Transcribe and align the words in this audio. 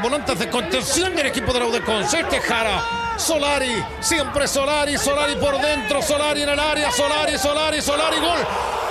Volantes 0.00 0.38
de 0.38 0.48
contención 0.48 1.14
del 1.14 1.26
equipo 1.26 1.52
de 1.52 1.60
la 1.60 1.66
UDECONCE. 1.66 2.20
Este 2.20 2.40
Jara. 2.40 2.82
Solari, 3.16 3.84
siempre 4.00 4.48
Solari, 4.48 4.96
Solari 4.96 5.36
por 5.36 5.60
dentro, 5.60 6.02
Solari 6.02 6.42
en 6.42 6.48
el 6.48 6.58
área, 6.58 6.90
Solari, 6.90 7.38
Solari, 7.38 7.80
Solari. 7.80 8.18
¡Gol! 8.18 8.81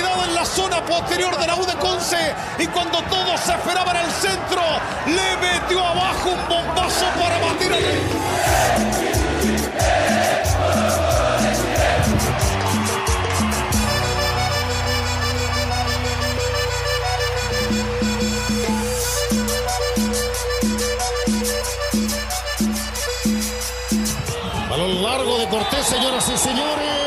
En 0.00 0.34
la 0.34 0.46
zona 0.46 0.82
posterior 0.86 1.36
de 1.38 1.46
la 1.46 1.56
U 1.56 1.66
de 1.66 1.74
Conce. 1.74 2.34
Y 2.58 2.66
cuando 2.68 3.02
todos 3.02 3.38
esperaban 3.38 3.96
el 3.96 4.10
centro, 4.12 4.62
le 5.06 5.36
metió 5.36 5.84
abajo 5.84 6.30
un 6.30 6.48
bombazo 6.48 7.04
para 7.18 7.38
batir 7.38 7.70
al. 7.70 7.82
Balón 24.70 25.02
largo 25.02 25.38
de 25.38 25.48
Cortés, 25.48 25.84
señoras 25.84 26.26
y 26.34 26.38
señores. 26.38 26.99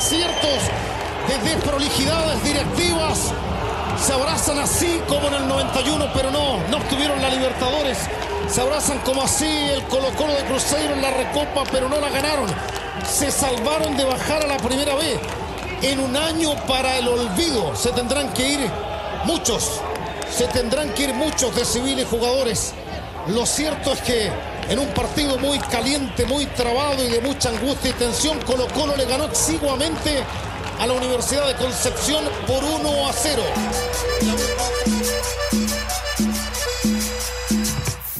Desaciertos, 0.00 0.62
de 1.28 1.50
desprolijidades 1.50 2.42
directivas. 2.42 3.32
Se 4.02 4.14
abrazan 4.14 4.58
así 4.58 4.98
como 5.06 5.28
en 5.28 5.34
el 5.34 5.48
91, 5.48 6.06
pero 6.14 6.30
no, 6.30 6.56
no 6.68 6.78
obtuvieron 6.78 7.20
la 7.20 7.28
Libertadores. 7.28 7.98
Se 8.48 8.62
abrazan 8.62 8.98
como 9.00 9.22
así 9.22 9.44
el 9.44 9.82
Colo 9.84 10.08
Colo 10.16 10.32
de 10.32 10.44
Cruzeiro 10.44 10.94
en 10.94 11.02
la 11.02 11.10
Recopa, 11.10 11.64
pero 11.70 11.90
no 11.90 12.00
la 12.00 12.08
ganaron. 12.08 12.46
Se 13.06 13.30
salvaron 13.30 13.94
de 13.98 14.04
bajar 14.04 14.42
a 14.42 14.46
la 14.46 14.56
primera 14.56 14.94
vez. 14.94 15.20
En 15.82 16.00
un 16.00 16.16
año 16.16 16.54
para 16.66 16.96
el 16.96 17.06
olvido 17.06 17.76
se 17.76 17.90
tendrán 17.90 18.32
que 18.32 18.48
ir 18.48 18.70
muchos, 19.24 19.82
se 20.30 20.46
tendrán 20.46 20.94
que 20.94 21.04
ir 21.04 21.14
muchos 21.14 21.54
de 21.54 21.64
civiles 21.66 22.06
jugadores. 22.08 22.72
Lo 23.28 23.44
cierto 23.44 23.92
es 23.92 24.00
que 24.00 24.30
en 24.68 24.78
un 24.78 24.88
partido 24.88 25.38
muy 25.38 25.58
caliente, 25.58 26.24
muy 26.26 26.46
trabado 26.46 27.04
y 27.04 27.08
de 27.08 27.20
mucha 27.20 27.48
angustia 27.48 27.90
y 27.90 27.94
tensión, 27.94 28.38
Colo 28.40 28.66
Colo 28.74 28.96
le 28.96 29.04
ganó 29.04 29.24
exiguamente 29.24 30.22
a 30.78 30.86
la 30.86 30.94
Universidad 30.94 31.46
de 31.46 31.54
Concepción 31.54 32.24
por 32.46 32.62
1 32.62 33.08
a 33.08 33.12
0. 33.12 33.42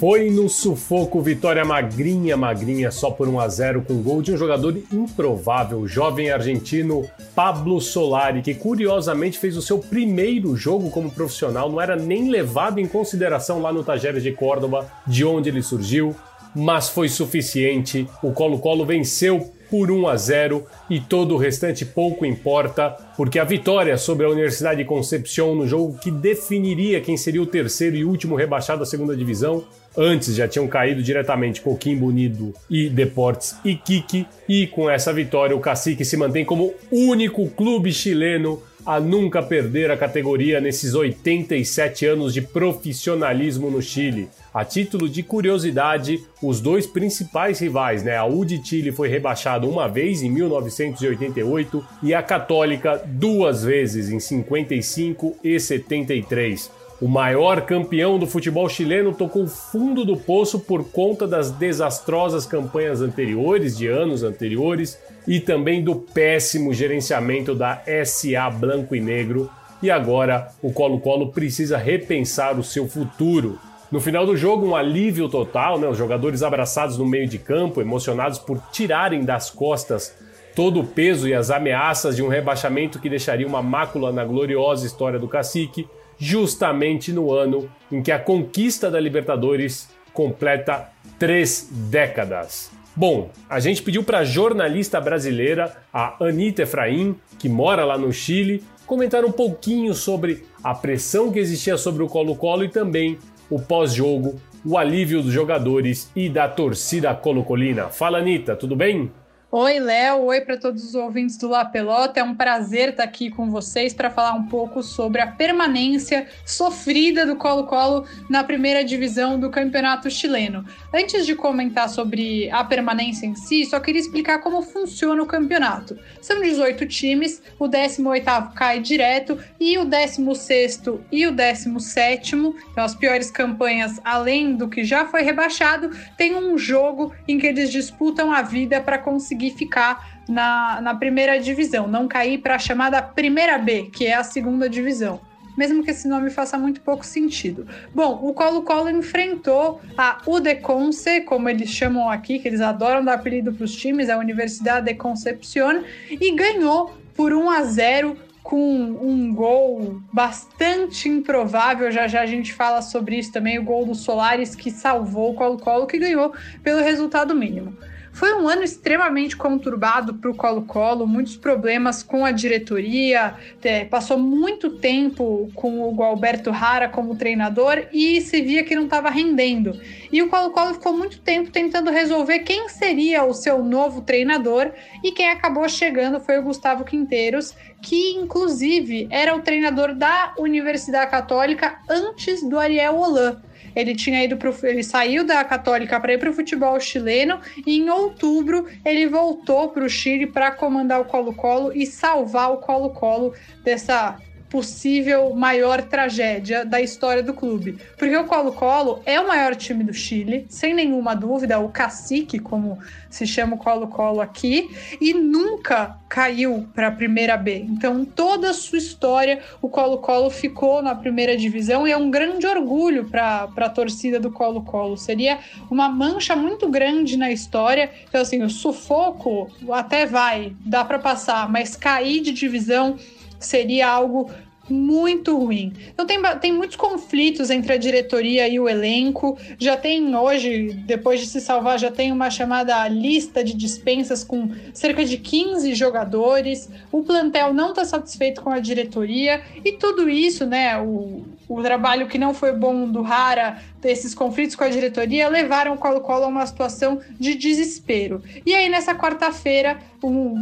Foi 0.00 0.30
no 0.30 0.48
sufoco, 0.48 1.20
vitória 1.20 1.62
magrinha, 1.62 2.34
magrinha, 2.34 2.90
só 2.90 3.10
por 3.10 3.28
1 3.28 3.38
a 3.38 3.48
0 3.50 3.84
com 3.86 4.02
gol 4.02 4.22
de 4.22 4.32
um 4.32 4.36
jogador 4.38 4.74
improvável, 4.90 5.86
jovem 5.86 6.30
argentino 6.30 7.04
Pablo 7.34 7.78
Solari, 7.82 8.40
que 8.40 8.54
curiosamente 8.54 9.38
fez 9.38 9.58
o 9.58 9.62
seu 9.62 9.78
primeiro 9.78 10.56
jogo 10.56 10.90
como 10.90 11.10
profissional, 11.10 11.70
não 11.70 11.78
era 11.78 11.96
nem 11.96 12.30
levado 12.30 12.80
em 12.80 12.88
consideração 12.88 13.60
lá 13.60 13.70
no 13.74 13.84
Tajeres 13.84 14.22
de 14.22 14.32
Córdoba, 14.32 14.90
de 15.06 15.22
onde 15.22 15.50
ele 15.50 15.62
surgiu, 15.62 16.16
mas 16.54 16.88
foi 16.88 17.08
suficiente. 17.08 18.06
O 18.22 18.32
Colo-Colo 18.32 18.84
venceu 18.84 19.52
por 19.70 19.90
1 19.90 20.08
a 20.08 20.16
0 20.16 20.66
e 20.90 20.98
todo 20.98 21.34
o 21.34 21.38
restante 21.38 21.86
pouco 21.86 22.26
importa, 22.26 22.90
porque 23.16 23.38
a 23.38 23.44
vitória 23.44 23.96
sobre 23.96 24.26
a 24.26 24.28
Universidade 24.28 24.78
de 24.78 24.84
Concepción 24.84 25.54
no 25.54 25.66
jogo 25.66 25.96
que 25.98 26.10
definiria 26.10 27.00
quem 27.00 27.16
seria 27.16 27.40
o 27.40 27.46
terceiro 27.46 27.96
e 27.96 28.04
último 28.04 28.34
rebaixado 28.34 28.80
da 28.80 28.86
segunda 28.86 29.16
divisão, 29.16 29.64
antes 29.96 30.34
já 30.34 30.48
tinham 30.48 30.66
caído 30.66 31.02
diretamente 31.02 31.60
Coquimbo 31.60 32.06
Unido 32.06 32.52
e 32.68 32.88
Deportes 32.88 33.56
Iquique, 33.64 34.26
e 34.48 34.66
com 34.66 34.90
essa 34.90 35.12
vitória 35.12 35.56
o 35.56 35.60
Cacique 35.60 36.04
se 36.04 36.16
mantém 36.16 36.44
como 36.44 36.74
único 36.90 37.48
clube 37.50 37.92
chileno 37.92 38.60
a 38.84 38.98
nunca 38.98 39.42
perder 39.42 39.90
a 39.90 39.96
categoria 39.96 40.60
nesses 40.60 40.94
87 40.94 42.06
anos 42.06 42.32
de 42.32 42.42
profissionalismo 42.42 43.70
no 43.70 43.82
Chile. 43.82 44.28
A 44.52 44.64
título 44.64 45.08
de 45.08 45.22
curiosidade, 45.22 46.24
os 46.42 46.60
dois 46.60 46.86
principais 46.86 47.60
rivais, 47.60 48.02
né, 48.02 48.16
a 48.16 48.24
U 48.24 48.44
de 48.44 48.60
Chile 48.66 48.90
foi 48.90 49.08
rebaixada 49.08 49.66
uma 49.66 49.88
vez 49.88 50.22
em 50.22 50.30
1988 50.30 51.84
e 52.02 52.12
a 52.12 52.22
Católica 52.22 53.00
duas 53.06 53.62
vezes 53.62 54.10
em 54.10 54.18
55 54.18 55.36
e 55.44 55.60
73. 55.60 56.70
O 57.00 57.08
maior 57.08 57.62
campeão 57.62 58.18
do 58.18 58.26
futebol 58.26 58.68
chileno 58.68 59.14
tocou 59.14 59.46
fundo 59.46 60.04
do 60.04 60.18
poço 60.18 60.60
por 60.60 60.84
conta 60.84 61.26
das 61.26 61.50
desastrosas 61.50 62.44
campanhas 62.44 63.00
anteriores, 63.00 63.78
de 63.78 63.86
anos 63.86 64.22
anteriores, 64.22 64.98
e 65.30 65.38
também 65.38 65.80
do 65.80 65.94
péssimo 65.94 66.74
gerenciamento 66.74 67.54
da 67.54 67.84
SA 68.04 68.50
Branco 68.50 68.96
e 68.96 69.00
Negro. 69.00 69.48
E 69.80 69.88
agora 69.88 70.48
o 70.60 70.72
Colo-Colo 70.72 71.30
precisa 71.30 71.78
repensar 71.78 72.58
o 72.58 72.64
seu 72.64 72.88
futuro. 72.88 73.56
No 73.92 74.00
final 74.00 74.26
do 74.26 74.36
jogo, 74.36 74.66
um 74.66 74.74
alívio 74.74 75.28
total, 75.28 75.78
né? 75.78 75.86
os 75.86 75.96
jogadores 75.96 76.42
abraçados 76.42 76.98
no 76.98 77.06
meio 77.06 77.28
de 77.28 77.38
campo, 77.38 77.80
emocionados 77.80 78.40
por 78.40 78.60
tirarem 78.72 79.24
das 79.24 79.50
costas 79.50 80.12
todo 80.56 80.80
o 80.80 80.86
peso 80.86 81.28
e 81.28 81.32
as 81.32 81.48
ameaças 81.48 82.16
de 82.16 82.24
um 82.24 82.28
rebaixamento 82.28 82.98
que 82.98 83.08
deixaria 83.08 83.46
uma 83.46 83.62
mácula 83.62 84.12
na 84.12 84.24
gloriosa 84.24 84.84
história 84.84 85.16
do 85.16 85.28
cacique 85.28 85.86
justamente 86.18 87.12
no 87.12 87.32
ano 87.32 87.70
em 87.90 88.02
que 88.02 88.10
a 88.10 88.18
conquista 88.18 88.90
da 88.90 88.98
Libertadores 88.98 89.88
completa 90.12 90.88
três 91.20 91.68
décadas. 91.70 92.79
Bom, 92.94 93.30
a 93.48 93.60
gente 93.60 93.82
pediu 93.82 94.02
para 94.02 94.18
a 94.18 94.24
jornalista 94.24 95.00
brasileira, 95.00 95.76
a 95.92 96.16
Anitta 96.24 96.62
Efraim, 96.62 97.16
que 97.38 97.48
mora 97.48 97.84
lá 97.84 97.96
no 97.96 98.12
Chile, 98.12 98.64
comentar 98.84 99.24
um 99.24 99.30
pouquinho 99.30 99.94
sobre 99.94 100.44
a 100.62 100.74
pressão 100.74 101.30
que 101.30 101.38
existia 101.38 101.76
sobre 101.76 102.02
o 102.02 102.08
Colo-Colo 102.08 102.64
e 102.64 102.68
também 102.68 103.16
o 103.48 103.60
pós-jogo, 103.60 104.40
o 104.64 104.76
alívio 104.76 105.22
dos 105.22 105.32
jogadores 105.32 106.10
e 106.14 106.28
da 106.28 106.48
torcida 106.48 107.14
colocolina. 107.14 107.88
Fala, 107.88 108.18
Anitta, 108.18 108.56
tudo 108.56 108.74
bem? 108.74 109.10
Oi, 109.52 109.80
Léo. 109.80 110.26
Oi 110.26 110.42
para 110.42 110.56
todos 110.56 110.84
os 110.84 110.94
ouvintes 110.94 111.36
do 111.36 111.48
La 111.48 111.64
Pelota. 111.64 112.20
É 112.20 112.22
um 112.22 112.36
prazer 112.36 112.90
estar 112.90 113.02
aqui 113.02 113.28
com 113.28 113.50
vocês 113.50 113.92
para 113.92 114.08
falar 114.08 114.32
um 114.34 114.46
pouco 114.46 114.80
sobre 114.80 115.20
a 115.20 115.26
permanência 115.26 116.28
sofrida 116.46 117.26
do 117.26 117.34
Colo-Colo 117.34 118.06
na 118.28 118.44
primeira 118.44 118.84
divisão 118.84 119.40
do 119.40 119.50
Campeonato 119.50 120.08
Chileno. 120.08 120.64
Antes 120.94 121.26
de 121.26 121.34
comentar 121.34 121.88
sobre 121.88 122.48
a 122.52 122.62
permanência 122.62 123.26
em 123.26 123.34
si, 123.34 123.64
só 123.64 123.80
queria 123.80 124.00
explicar 124.00 124.38
como 124.38 124.62
funciona 124.62 125.20
o 125.20 125.26
campeonato. 125.26 125.98
São 126.20 126.40
18 126.40 126.86
times, 126.86 127.42
o 127.58 127.68
18º 127.68 128.52
cai 128.52 128.78
direto 128.78 129.36
e 129.58 129.76
o 129.78 129.84
16º 129.84 131.00
e 131.10 131.26
o 131.26 131.32
17º, 131.32 132.54
então 132.70 132.84
as 132.84 132.94
piores 132.94 133.32
campanhas 133.32 134.00
além 134.04 134.54
do 134.54 134.68
que 134.68 134.84
já 134.84 135.06
foi 135.06 135.22
rebaixado, 135.22 135.90
tem 136.16 136.36
um 136.36 136.56
jogo 136.56 137.12
em 137.26 137.36
que 137.36 137.48
eles 137.48 137.72
disputam 137.72 138.30
a 138.30 138.42
vida 138.42 138.80
para 138.80 138.96
conseguir 138.96 139.39
conseguir 139.40 139.50
ficar 139.50 140.20
na, 140.28 140.80
na 140.80 140.94
primeira 140.94 141.40
divisão, 141.40 141.88
não 141.88 142.06
cair 142.06 142.38
para 142.38 142.56
a 142.56 142.58
chamada 142.58 143.00
Primeira 143.00 143.56
B, 143.56 143.88
que 143.92 144.06
é 144.06 144.14
a 144.14 144.22
segunda 144.22 144.68
divisão 144.68 145.20
mesmo 145.56 145.84
que 145.84 145.90
esse 145.90 146.08
nome 146.08 146.30
faça 146.30 146.56
muito 146.56 146.80
pouco 146.80 147.04
sentido. 147.04 147.66
Bom, 147.94 148.18
o 148.22 148.32
Colo-Colo 148.32 148.88
enfrentou 148.88 149.78
a 149.98 150.22
UDECONCE, 150.26 151.22
como 151.22 151.50
eles 151.50 151.68
chamam 151.68 152.08
aqui, 152.08 152.38
que 152.38 152.48
eles 152.48 152.62
adoram 152.62 153.04
dar 153.04 153.14
apelido 153.14 153.52
para 153.52 153.64
os 153.64 153.76
times, 153.76 154.08
a 154.08 154.16
Universidade 154.16 154.86
de 154.86 154.94
Concepción, 154.94 155.82
e 156.08 156.34
ganhou 156.34 156.94
por 157.14 157.34
1 157.34 157.50
a 157.50 157.62
0 157.64 158.16
com 158.42 158.56
um 158.58 159.34
gol 159.34 160.00
bastante 160.10 161.10
improvável. 161.10 161.90
Já 161.90 162.08
já 162.08 162.22
a 162.22 162.26
gente 162.26 162.54
fala 162.54 162.80
sobre 162.80 163.18
isso 163.18 163.32
também. 163.32 163.58
O 163.58 163.64
gol 163.64 163.84
do 163.84 163.94
Solares 163.94 164.54
que 164.54 164.70
salvou 164.70 165.32
o 165.32 165.34
Colo-Colo, 165.34 165.86
que 165.86 165.98
ganhou 165.98 166.32
pelo 166.62 166.80
resultado 166.80 167.34
mínimo. 167.34 167.76
Foi 168.12 168.34
um 168.34 168.48
ano 168.48 168.62
extremamente 168.62 169.36
conturbado 169.36 170.14
para 170.14 170.30
o 170.30 170.34
Colo-Colo, 170.34 171.06
muitos 171.06 171.36
problemas 171.36 172.02
com 172.02 172.24
a 172.24 172.32
diretoria, 172.32 173.34
é, 173.62 173.84
passou 173.84 174.18
muito 174.18 174.78
tempo 174.78 175.50
com 175.54 175.94
o 175.94 176.02
Alberto 176.02 176.50
Rara 176.50 176.88
como 176.88 177.16
treinador 177.16 177.86
e 177.92 178.20
se 178.20 178.42
via 178.42 178.64
que 178.64 178.74
não 178.74 178.84
estava 178.84 179.10
rendendo. 179.10 179.80
E 180.10 180.22
o 180.22 180.28
Colo-Colo 180.28 180.74
ficou 180.74 180.92
muito 180.92 181.20
tempo 181.20 181.50
tentando 181.50 181.90
resolver 181.90 182.40
quem 182.40 182.68
seria 182.68 183.24
o 183.24 183.32
seu 183.32 183.62
novo 183.64 184.02
treinador 184.02 184.72
e 185.04 185.12
quem 185.12 185.28
acabou 185.28 185.68
chegando 185.68 186.20
foi 186.20 186.38
o 186.38 186.42
Gustavo 186.42 186.84
Quinteiros, 186.84 187.54
que 187.80 188.12
inclusive 188.12 189.06
era 189.10 189.34
o 189.34 189.40
treinador 189.40 189.94
da 189.94 190.34
Universidade 190.36 191.10
Católica 191.10 191.78
antes 191.88 192.42
do 192.46 192.58
Ariel 192.58 192.96
Holan. 192.96 193.40
Ele 193.74 193.94
tinha 193.94 194.22
ido 194.22 194.36
pro, 194.36 194.54
ele 194.62 194.82
saiu 194.82 195.24
da 195.24 195.42
Católica 195.44 195.98
para 196.00 196.12
ir 196.12 196.18
para 196.18 196.30
o 196.30 196.34
futebol 196.34 196.78
chileno 196.80 197.40
e 197.66 197.78
em 197.78 197.90
outubro 197.90 198.66
ele 198.84 199.06
voltou 199.06 199.68
para 199.68 199.84
o 199.84 199.88
Chile 199.88 200.26
para 200.26 200.50
comandar 200.50 201.00
o 201.00 201.04
Colo-Colo 201.04 201.72
e 201.74 201.86
salvar 201.86 202.52
o 202.52 202.58
Colo-Colo 202.58 203.34
dessa 203.64 204.18
possível 204.50 205.32
maior 205.32 205.80
tragédia 205.82 206.64
da 206.64 206.80
história 206.80 207.22
do 207.22 207.32
clube. 207.32 207.78
Porque 207.96 208.16
o 208.16 208.24
Colo-Colo 208.24 209.00
é 209.06 209.20
o 209.20 209.28
maior 209.28 209.54
time 209.54 209.84
do 209.84 209.94
Chile, 209.94 210.44
sem 210.48 210.74
nenhuma 210.74 211.14
dúvida, 211.14 211.60
o 211.60 211.68
cacique, 211.68 212.38
como 212.38 212.78
se 213.08 213.26
chama 213.26 213.54
o 213.54 213.58
Colo-Colo 213.58 214.20
aqui, 214.20 214.68
e 215.00 215.14
nunca 215.14 215.96
caiu 216.08 216.68
para 216.74 216.88
a 216.88 216.90
primeira 216.92 217.36
B. 217.36 217.64
Então, 217.68 218.04
toda 218.04 218.50
a 218.50 218.52
sua 218.52 218.78
história, 218.78 219.40
o 219.62 219.68
Colo-Colo 219.68 220.28
ficou 220.28 220.82
na 220.82 220.94
primeira 220.94 221.36
divisão 221.36 221.86
e 221.86 221.92
é 221.92 221.96
um 221.96 222.10
grande 222.10 222.46
orgulho 222.46 223.04
para 223.04 223.48
a 223.56 223.68
torcida 223.68 224.18
do 224.18 224.32
Colo-Colo. 224.32 224.96
Seria 224.96 225.38
uma 225.70 225.88
mancha 225.88 226.34
muito 226.34 226.68
grande 226.68 227.16
na 227.16 227.30
história. 227.30 227.90
Então, 228.08 228.20
assim, 228.20 228.42
o 228.42 228.50
sufoco 228.50 229.48
até 229.70 230.04
vai, 230.04 230.52
dá 230.66 230.84
para 230.84 230.98
passar, 230.98 231.48
mas 231.48 231.76
cair 231.76 232.20
de 232.20 232.32
divisão 232.32 232.96
seria 233.40 233.88
algo 233.88 234.30
muito 234.70 235.36
ruim. 235.36 235.72
Então 235.92 236.06
tem, 236.06 236.20
tem 236.40 236.52
muitos 236.52 236.76
conflitos 236.76 237.50
entre 237.50 237.72
a 237.72 237.76
diretoria 237.76 238.48
e 238.48 238.58
o 238.58 238.68
elenco. 238.68 239.36
Já 239.58 239.76
tem 239.76 240.14
hoje, 240.14 240.72
depois 240.86 241.20
de 241.20 241.26
se 241.26 241.40
salvar, 241.40 241.78
já 241.78 241.90
tem 241.90 242.12
uma 242.12 242.30
chamada 242.30 242.86
lista 242.88 243.42
de 243.42 243.54
dispensas 243.54 244.22
com 244.22 244.50
cerca 244.72 245.04
de 245.04 245.16
15 245.18 245.74
jogadores. 245.74 246.70
O 246.92 247.02
plantel 247.02 247.52
não 247.52 247.70
está 247.70 247.84
satisfeito 247.84 248.40
com 248.40 248.50
a 248.50 248.60
diretoria 248.60 249.42
e 249.64 249.72
tudo 249.72 250.08
isso, 250.08 250.46
né? 250.46 250.78
O, 250.78 251.24
o 251.48 251.62
trabalho 251.62 252.06
que 252.06 252.18
não 252.18 252.32
foi 252.32 252.52
bom 252.52 252.88
do 252.88 253.02
Rara, 253.02 253.58
esses 253.82 254.14
conflitos 254.14 254.54
com 254.54 254.64
a 254.64 254.68
diretoria, 254.68 255.28
levaram 255.28 255.74
o 255.74 255.78
Colo-Colo 255.78 256.24
a 256.24 256.28
uma 256.28 256.46
situação 256.46 257.00
de 257.18 257.34
desespero. 257.34 258.22
E 258.46 258.54
aí, 258.54 258.68
nessa 258.68 258.94
quarta-feira, 258.94 259.78
um 260.02 260.36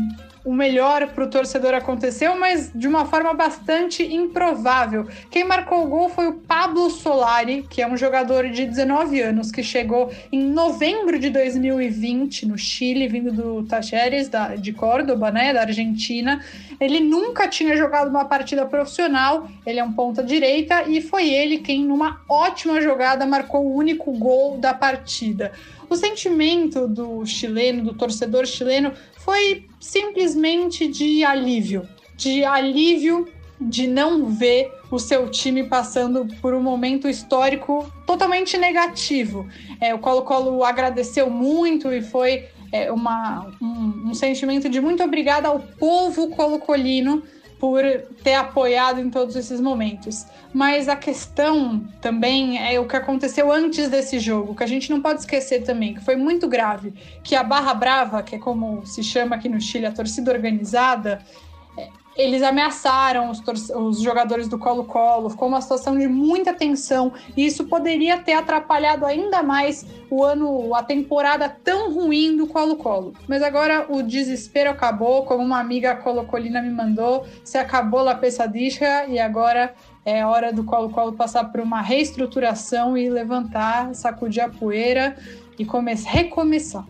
o 0.44 0.52
melhor 0.52 1.08
para 1.08 1.25
o 1.25 1.31
torcedor 1.31 1.75
aconteceu, 1.75 2.38
mas 2.38 2.70
de 2.75 2.87
uma 2.87 3.05
forma 3.05 3.35
bastante 3.35 4.02
improvável. 4.02 5.06
Quem 5.31 5.44
marcou 5.44 5.85
o 5.85 5.88
gol 5.88 6.08
foi 6.08 6.29
o 6.29 6.35
Pablo 6.35 6.90
Solari, 6.90 7.67
que 7.69 7.82
é 7.82 7.88
um 7.88 7.96
jogador 7.96 8.49
de 8.49 8.64
19 8.64 9.20
anos 9.20 9.50
que 9.50 9.62
chegou 9.62 10.11
em 10.31 10.43
novembro 10.43 11.19
de 11.19 11.31
2020 11.31 12.46
no 12.46 12.56
Chile, 12.56 13.08
vindo 13.08 13.32
do 13.32 13.62
Tacheres 13.64 14.29
da, 14.29 14.56
de 14.56 14.73
Córdoba, 14.73 15.31
né, 15.31 15.52
da 15.52 15.61
Argentina. 15.61 16.43
Ele 16.81 17.00
nunca 17.00 17.49
tinha 17.49 17.76
jogado 17.76 18.08
uma 18.08 18.25
partida 18.25 18.64
profissional, 18.67 19.49
ele 19.67 19.81
é 19.81 19.85
um 19.85 19.93
ponta 19.93 20.23
direita 20.23 20.85
e 20.88 21.00
foi 21.00 21.29
ele 21.29 21.58
quem, 21.58 21.85
numa 21.85 22.20
ótima 22.29 22.81
jogada, 22.81 23.26
marcou 23.26 23.67
o 23.67 23.75
único 23.75 24.12
gol 24.12 24.58
da 24.58 24.73
partida. 24.73 25.52
O 25.88 25.96
sentimento 25.96 26.87
do 26.87 27.25
chileno, 27.25 27.82
do 27.82 27.94
torcedor 27.94 28.46
chileno, 28.46 28.93
foi 29.19 29.67
simplesmente 29.81 30.87
de 30.87 31.25
alívio, 31.25 31.88
de 32.17 32.44
alívio 32.44 33.26
de 33.61 33.87
não 33.87 34.26
ver 34.26 34.73
o 34.90 34.99
seu 34.99 35.29
time 35.29 35.64
passando 35.64 36.26
por 36.40 36.55
um 36.55 36.62
momento 36.62 37.08
histórico 37.08 37.90
totalmente 38.06 38.56
negativo. 38.56 39.49
É, 39.81 39.94
o 39.94 39.99
Colo-Colo 39.99 40.62
agradeceu 40.64 41.29
muito 41.29 41.93
e 41.93 42.00
foi 42.00 42.46
é, 42.73 42.90
uma, 42.93 43.50
um, 43.61 44.11
um 44.11 44.14
sentimento 44.14 44.69
de 44.69 44.81
muito 44.81 45.02
obrigada 45.02 45.49
ao 45.49 45.61
povo 45.61 46.29
colocolino 46.29 47.23
por 47.58 47.82
ter 48.22 48.34
apoiado 48.34 49.00
em 49.00 49.10
todos 49.10 49.34
esses 49.34 49.60
momentos. 49.60 50.25
Mas 50.52 50.88
a 50.88 50.96
questão 50.96 51.84
também 52.00 52.58
é 52.58 52.78
o 52.78 52.87
que 52.87 52.96
aconteceu 52.96 53.52
antes 53.52 53.88
desse 53.88 54.19
jogo, 54.19 54.55
que 54.55 54.62
a 54.62 54.66
gente 54.66 54.90
não 54.90 55.02
pode 55.02 55.20
esquecer 55.20 55.64
também, 55.64 55.94
que 55.94 56.05
foi 56.05 56.16
muito 56.16 56.46
grave, 56.46 56.93
que 57.22 57.34
a 57.34 57.43
Barra 57.43 57.75
Brava, 57.75 58.22
que 58.22 58.37
é 58.37 58.38
como 58.38 58.87
se 58.87 59.02
chama 59.02 59.37
aqui 59.37 59.49
no 59.49 59.60
Chile, 59.60 59.87
a 59.87 59.93
torcida 59.93 60.32
organizada, 60.32 61.20
eles 62.18 62.42
ameaçaram 62.42 63.30
os, 63.30 63.40
os 63.70 64.00
jogadores 64.00 64.48
do 64.48 64.58
Colo-Colo, 64.58 65.30
ficou 65.30 65.46
uma 65.46 65.60
situação 65.60 65.96
de 65.96 66.08
muita 66.08 66.52
tensão 66.52 67.12
e 67.36 67.46
isso 67.46 67.64
poderia 67.66 68.18
ter 68.18 68.32
atrapalhado 68.32 69.06
ainda 69.06 69.40
mais 69.40 69.86
o 70.10 70.24
ano, 70.24 70.74
a 70.74 70.82
temporada 70.82 71.48
tão 71.48 71.94
ruim 71.94 72.36
do 72.36 72.48
Colo-Colo. 72.48 73.12
Mas 73.28 73.40
agora 73.40 73.86
o 73.88 74.02
desespero 74.02 74.70
acabou, 74.70 75.24
como 75.24 75.44
uma 75.44 75.60
amiga 75.60 75.94
colocolina 75.94 76.60
me 76.60 76.70
mandou, 76.70 77.24
se 77.44 77.56
acabou 77.56 78.08
a 78.08 78.16
pesadisca 78.16 79.06
e 79.06 79.20
agora 79.20 79.72
é 80.04 80.26
hora 80.26 80.52
do 80.52 80.64
Colo-Colo 80.64 81.12
passar 81.12 81.44
por 81.44 81.60
uma 81.60 81.80
reestruturação 81.80 82.98
e 82.98 83.08
levantar, 83.08 83.94
sacudir 83.94 84.42
a 84.42 84.48
poeira 84.48 85.16
e 85.56 85.64
começar, 85.64 86.10
recomeçar. 86.10 86.84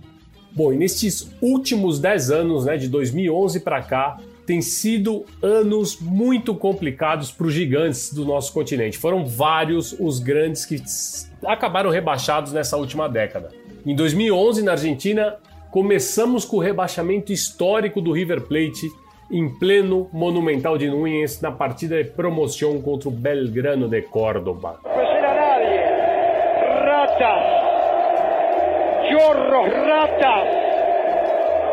Bom, 0.52 0.73
e 0.73 0.76
nestes 0.76 1.30
últimos 1.42 2.00
10 2.00 2.30
anos, 2.30 2.64
né, 2.64 2.78
de 2.78 2.88
2011 2.88 3.61
para 3.61 3.82
cá, 3.82 4.18
tem 4.49 4.62
sido 4.62 5.26
anos 5.43 6.00
muito 6.00 6.55
complicados 6.55 7.31
para 7.31 7.47
os 7.47 7.52
gigantes 7.52 8.14
do 8.14 8.25
nosso 8.25 8.50
continente. 8.50 8.97
Foram 8.97 9.26
vários 9.26 9.93
os 10.00 10.21
grandes 10.21 10.64
que 10.64 10.83
acabaram 11.45 11.90
rebaixados 11.90 12.50
nessa 12.50 12.75
última 12.78 13.11
década. 13.11 13.50
Em 13.85 13.95
2011, 13.95 14.62
na 14.62 14.73
Argentina, 14.73 15.37
começamos 15.71 16.47
com 16.47 16.57
o 16.57 16.61
rebaixamento 16.61 17.31
histórico 17.31 18.00
do 18.00 18.11
River 18.11 18.40
Plate 18.40 18.90
em 19.31 19.50
pleno 19.59 20.09
Monumental 20.14 20.78
de 20.78 20.88
Núñez 20.88 21.43
na 21.43 21.52
partida 21.52 22.02
de 22.02 22.09
promoção 22.09 22.81
contra 22.81 23.11
o 23.11 23.12
Belgrano 23.12 23.87
de 23.87 24.00
Córdoba. 24.00 24.81
Ratas, 26.87 27.43
chorros, 29.11 29.75
ratas, 29.75 30.49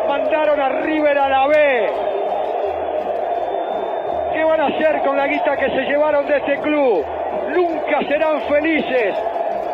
mandaron 0.10 0.62
a 0.62 0.82
River 0.86 1.18
a 1.18 1.30
la 1.30 1.48
B. 1.48 2.05
¿Qué 4.46 4.52
van 4.52 4.62
a 4.62 4.68
hacer 4.68 5.02
con 5.02 5.18
la 5.18 5.26
guita 5.26 5.58
que 5.58 5.72
se 5.72 5.82
llevaron 5.86 6.28
de 6.28 6.38
este 6.38 6.60
club? 6.62 7.04
Nunca 7.56 8.08
serán 8.08 8.44
felices. 8.48 9.16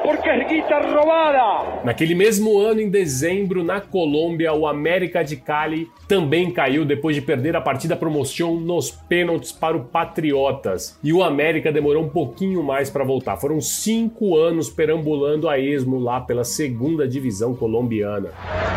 porque 0.01 0.29
é 0.29 0.43
guita 0.45 0.79
roubada. 0.79 1.81
Naquele 1.83 2.15
mesmo 2.15 2.57
ano, 2.59 2.79
em 2.79 2.89
dezembro, 2.89 3.63
na 3.63 3.81
Colômbia, 3.81 4.53
o 4.53 4.65
América 4.65 5.23
de 5.23 5.35
Cali 5.35 5.89
também 6.07 6.49
caiu 6.49 6.85
depois 6.85 7.15
de 7.15 7.21
perder 7.21 7.55
a 7.55 7.61
partida 7.61 7.95
promoção 7.95 8.59
nos 8.59 8.89
pênaltis 8.89 9.51
para 9.51 9.77
o 9.77 9.83
Patriotas. 9.83 10.97
E 11.03 11.13
o 11.13 11.21
América 11.21 11.71
demorou 11.71 12.03
um 12.03 12.09
pouquinho 12.09 12.63
mais 12.63 12.89
para 12.89 13.03
voltar. 13.03 13.37
Foram 13.37 13.61
cinco 13.61 14.37
anos 14.37 14.69
perambulando 14.69 15.47
a 15.47 15.59
esmo 15.59 15.99
lá 15.99 16.21
pela 16.21 16.43
segunda 16.43 17.07
divisão 17.07 17.53
colombiana. 17.53 18.29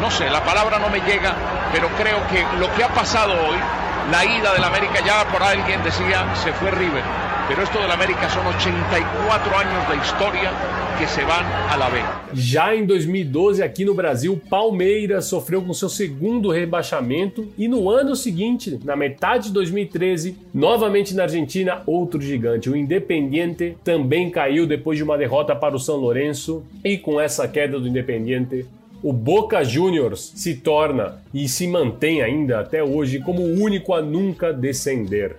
Não 0.03 0.11
sei, 0.11 0.27
a 0.27 0.41
palavra 0.41 0.79
não 0.79 0.91
me 0.91 1.01
chega, 1.01 1.33
mas 1.71 1.93
creio 1.97 2.21
que 2.27 2.65
o 2.65 2.77
que 2.77 2.83
ha 2.83 2.89
passado 2.89 3.33
hoje 3.33 3.85
la 4.11 4.25
ida 4.25 4.53
del 4.53 4.65
América 4.65 5.05
ya 5.05 5.25
por 5.31 5.43
alguien 5.43 5.83
decía 5.83 6.35
se 6.37 6.53
fue 6.53 6.71
River. 6.71 7.03
Pero 7.49 7.63
esto 7.63 7.79
del 7.79 7.91
América 7.91 8.29
son 8.31 8.47
84 8.47 9.59
años 9.59 9.89
de 9.89 9.97
historia 9.97 10.51
que 10.99 11.07
se 11.07 11.25
van 11.25 11.45
a 11.71 11.77
la 11.77 11.91
B. 11.91 11.99
Já 12.33 12.75
em 12.75 12.87
2012, 12.87 13.63
aqui 13.63 13.85
no 13.85 13.95
Brasil, 13.95 14.41
Palmeiras 14.49 15.27
sofreu 15.27 15.61
com 15.61 15.75
seu 15.75 15.89
segundo 15.89 16.51
rebaixamento 16.51 17.49
e 17.59 17.67
no 17.69 17.91
ano 17.91 18.15
seguinte, 18.15 18.79
na 18.85 18.95
metade 18.95 19.49
de 19.49 19.55
2013, 19.55 20.37
novamente 20.55 21.15
na 21.15 21.25
Argentina, 21.25 21.83
outro 21.87 22.21
gigante, 22.21 22.71
o 22.71 22.77
Independiente, 22.77 23.77
também 23.85 24.31
caiu 24.31 24.67
depois 24.67 24.97
de 24.97 25.05
uma 25.05 25.19
derrota 25.19 25.55
para 25.55 25.77
o 25.77 25.81
São 25.81 25.97
Lourenço 25.97 26.65
e 26.85 26.97
com 26.97 27.21
essa 27.21 27.47
queda 27.49 27.79
do 27.79 27.89
Independiente, 27.89 28.67
o 29.05 29.13
Boca 29.13 29.63
Juniors 29.63 30.33
se 30.35 30.55
torna 30.55 31.21
e 31.35 31.47
se 31.47 31.69
mantém 31.69 32.23
ainda 32.23 32.61
até 32.61 32.83
hoje 32.83 33.21
como 33.21 33.43
o 33.43 33.63
único 33.63 33.93
a 33.93 34.01
nunca 34.01 34.51
descender. 34.51 35.37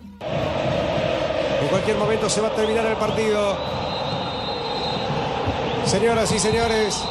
Em 1.63 1.67
qualquer 1.67 1.95
momento 1.95 2.29
se 2.29 2.39
vai 2.41 2.51
terminar 2.51 2.85
o 2.93 2.95
partido. 2.95 3.57
Senhoras 5.83 6.29
e 6.31 6.39
senhores, 6.39 7.03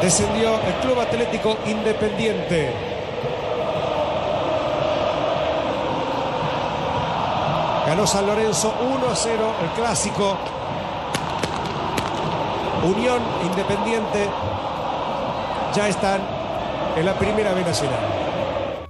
descendió 0.00 0.54
el 0.66 0.72
Club 0.80 0.98
Atlético 0.98 1.58
Independiente. 1.66 2.70
Ganó 7.86 8.06
San 8.06 8.26
Lorenzo 8.26 8.72
1 8.80 9.12
a 9.12 9.14
0 9.14 9.54
el 9.60 9.68
clásico. 9.76 10.38
Unión 12.82 13.20
Independiente 13.44 14.55
já 15.76 15.90
estão 15.90 16.18
na 17.04 17.12
primeira 17.12 17.50
B 17.52 17.60
nacional. 17.60 18.00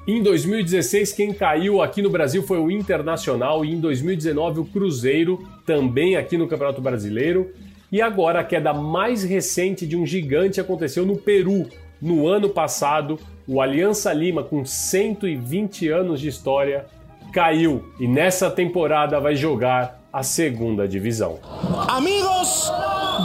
Em 0.06 0.22
2016, 0.22 1.12
quem 1.14 1.32
caiu 1.32 1.82
aqui 1.82 2.00
no 2.00 2.08
Brasil 2.08 2.44
foi 2.44 2.60
o 2.60 2.70
Internacional 2.70 3.64
e 3.64 3.74
em 3.74 3.80
2019 3.80 4.60
o 4.60 4.64
Cruzeiro, 4.64 5.44
também 5.66 6.14
aqui 6.14 6.38
no 6.38 6.46
Campeonato 6.46 6.80
Brasileiro. 6.80 7.50
E 7.90 8.00
agora 8.00 8.38
a 8.38 8.44
queda 8.44 8.72
mais 8.72 9.24
recente 9.24 9.84
de 9.84 9.96
um 9.96 10.06
gigante 10.06 10.60
aconteceu 10.60 11.04
no 11.04 11.16
Peru. 11.16 11.68
No 12.00 12.28
ano 12.28 12.50
passado, 12.50 13.18
o 13.48 13.60
Aliança 13.60 14.12
Lima, 14.12 14.44
com 14.44 14.64
120 14.64 15.88
anos 15.88 16.20
de 16.20 16.28
história, 16.28 16.86
caiu 17.32 17.84
e 17.98 18.06
nessa 18.06 18.48
temporada 18.48 19.18
vai 19.18 19.34
jogar 19.34 20.00
a 20.12 20.22
segunda 20.22 20.86
divisão. 20.86 21.40
Amigos 21.88 22.70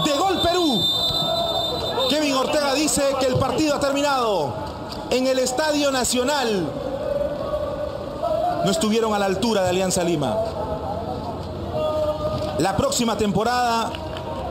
de 0.03 0.17
Gol 0.17 0.41
Perú. 0.41 1.10
Kevin 2.21 2.35
Ortega 2.35 2.75
dice 2.75 3.01
que 3.19 3.25
el 3.25 3.39
partido 3.39 3.73
ha 3.73 3.79
terminado. 3.79 4.53
En 5.09 5.25
el 5.25 5.39
Estadio 5.39 5.91
Nacional 5.91 6.67
no 8.63 8.69
estuvieron 8.69 9.15
a 9.15 9.17
la 9.17 9.25
altura 9.25 9.63
de 9.63 9.69
Alianza 9.69 10.03
Lima. 10.03 10.37
La 12.59 12.77
próxima 12.77 13.17
temporada 13.17 13.91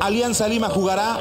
Alianza 0.01 0.49
Lima 0.49 0.69
jugará 0.69 1.19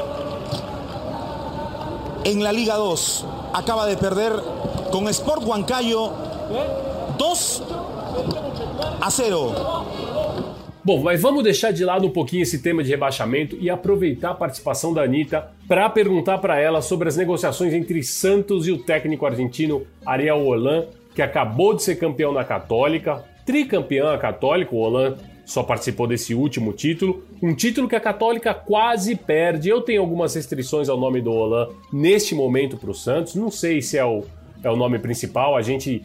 en 2.24 2.42
la 2.42 2.50
Liga 2.50 2.74
2. 2.74 3.24
Acaba 3.52 3.86
de 3.86 3.96
perder 3.96 4.32
con 4.90 5.06
Sport 5.06 5.44
Huancayo 5.44 6.10
2 7.16 7.62
a 9.00 9.08
0. 9.08 9.52
Bom, 10.82 11.02
mas 11.02 11.20
vamos 11.20 11.44
deixar 11.44 11.72
de 11.72 11.84
lado 11.84 12.06
um 12.06 12.10
pouquinho 12.10 12.42
esse 12.42 12.62
tema 12.62 12.82
de 12.82 12.88
rebaixamento 12.88 13.56
e 13.60 13.68
aproveitar 13.68 14.30
a 14.30 14.34
participação 14.34 14.94
da 14.94 15.02
Anitta 15.02 15.50
para 15.68 15.88
perguntar 15.90 16.38
para 16.38 16.58
ela 16.58 16.80
sobre 16.80 17.06
as 17.06 17.16
negociações 17.18 17.74
entre 17.74 18.02
Santos 18.02 18.66
e 18.66 18.72
o 18.72 18.78
técnico 18.78 19.26
argentino 19.26 19.86
Ariel 20.06 20.46
Holan, 20.46 20.86
que 21.14 21.20
acabou 21.20 21.74
de 21.74 21.82
ser 21.82 21.96
campeão 21.96 22.32
na 22.32 22.44
Católica, 22.44 23.22
tricampeão 23.44 24.16
católico, 24.18 24.76
o 24.76 24.78
Holan 24.78 25.16
só 25.44 25.62
participou 25.62 26.06
desse 26.06 26.34
último 26.34 26.72
título, 26.72 27.24
um 27.42 27.54
título 27.54 27.88
que 27.88 27.96
a 27.96 28.00
Católica 28.00 28.54
quase 28.54 29.16
perde. 29.16 29.68
Eu 29.68 29.82
tenho 29.82 30.00
algumas 30.00 30.34
restrições 30.34 30.88
ao 30.88 30.96
nome 30.96 31.20
do 31.20 31.30
Holan 31.30 31.68
neste 31.92 32.34
momento 32.34 32.78
para 32.78 32.90
o 32.90 32.94
Santos, 32.94 33.34
não 33.34 33.50
sei 33.50 33.82
se 33.82 33.98
é 33.98 34.04
o, 34.04 34.22
é 34.62 34.70
o 34.70 34.76
nome 34.76 34.98
principal, 34.98 35.56
a 35.56 35.62
gente 35.62 36.02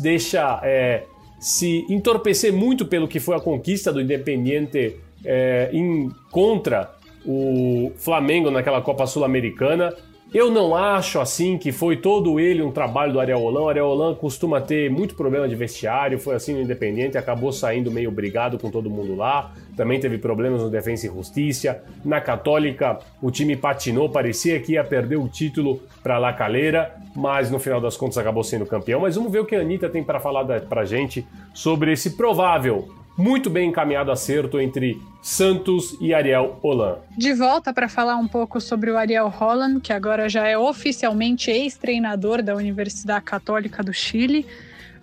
deixa 0.00 0.60
é, 0.62 1.02
se 1.38 1.84
entorpecer 1.88 2.52
muito 2.52 2.86
pelo 2.86 3.06
que 3.06 3.20
foi 3.20 3.36
a 3.36 3.40
conquista 3.40 3.92
do 3.92 4.00
Independiente 4.00 4.96
é, 5.24 5.70
em, 5.72 6.10
contra 6.30 6.94
o 7.24 7.92
Flamengo 7.96 8.50
naquela 8.50 8.80
Copa 8.80 9.06
Sul-Americana. 9.06 9.94
Eu 10.36 10.50
não 10.50 10.76
acho 10.76 11.18
assim 11.18 11.56
que 11.56 11.72
foi 11.72 11.96
todo 11.96 12.38
ele 12.38 12.62
um 12.62 12.70
trabalho 12.70 13.10
do 13.10 13.18
Ariel 13.18 13.40
Holan. 13.40 13.62
O 13.62 13.68
Ariel 13.70 13.86
Holan 13.86 14.14
costuma 14.14 14.60
ter 14.60 14.90
muito 14.90 15.14
problema 15.14 15.48
de 15.48 15.54
vestiário, 15.54 16.18
foi 16.18 16.34
assim 16.34 16.52
no 16.52 16.60
Independente, 16.60 17.16
acabou 17.16 17.50
saindo 17.50 17.90
meio 17.90 18.10
brigado 18.10 18.58
com 18.58 18.70
todo 18.70 18.90
mundo 18.90 19.16
lá. 19.16 19.54
Também 19.74 19.98
teve 19.98 20.18
problemas 20.18 20.60
no 20.60 20.68
Defensa 20.68 21.06
e 21.06 21.08
Justiça. 21.08 21.82
Na 22.04 22.20
Católica, 22.20 22.98
o 23.22 23.30
time 23.30 23.56
patinou, 23.56 24.10
parecia 24.10 24.60
que 24.60 24.72
ia 24.72 24.84
perder 24.84 25.16
o 25.16 25.26
título 25.26 25.80
para 26.02 26.18
La 26.18 26.34
Calera, 26.34 26.94
mas 27.14 27.50
no 27.50 27.58
final 27.58 27.80
das 27.80 27.96
contas 27.96 28.18
acabou 28.18 28.44
sendo 28.44 28.66
campeão. 28.66 29.00
Mas 29.00 29.16
vamos 29.16 29.32
ver 29.32 29.38
o 29.38 29.46
que 29.46 29.56
a 29.56 29.60
Anitta 29.62 29.88
tem 29.88 30.04
para 30.04 30.20
falar 30.20 30.44
para 30.60 30.84
gente 30.84 31.26
sobre 31.54 31.92
esse 31.92 32.10
provável 32.10 32.90
muito 33.16 33.48
bem 33.48 33.70
encaminhado 33.70 34.12
acerto 34.12 34.60
entre 34.60 35.00
Santos 35.22 35.96
e 36.00 36.12
Ariel 36.12 36.58
Holan. 36.62 36.98
De 37.16 37.32
volta 37.32 37.72
para 37.72 37.88
falar 37.88 38.16
um 38.16 38.28
pouco 38.28 38.60
sobre 38.60 38.90
o 38.90 38.98
Ariel 38.98 39.28
Holland, 39.28 39.80
que 39.80 39.92
agora 39.92 40.28
já 40.28 40.46
é 40.46 40.56
oficialmente 40.56 41.50
ex-treinador 41.50 42.42
da 42.42 42.54
Universidade 42.54 43.24
Católica 43.24 43.82
do 43.82 43.92
Chile. 43.92 44.46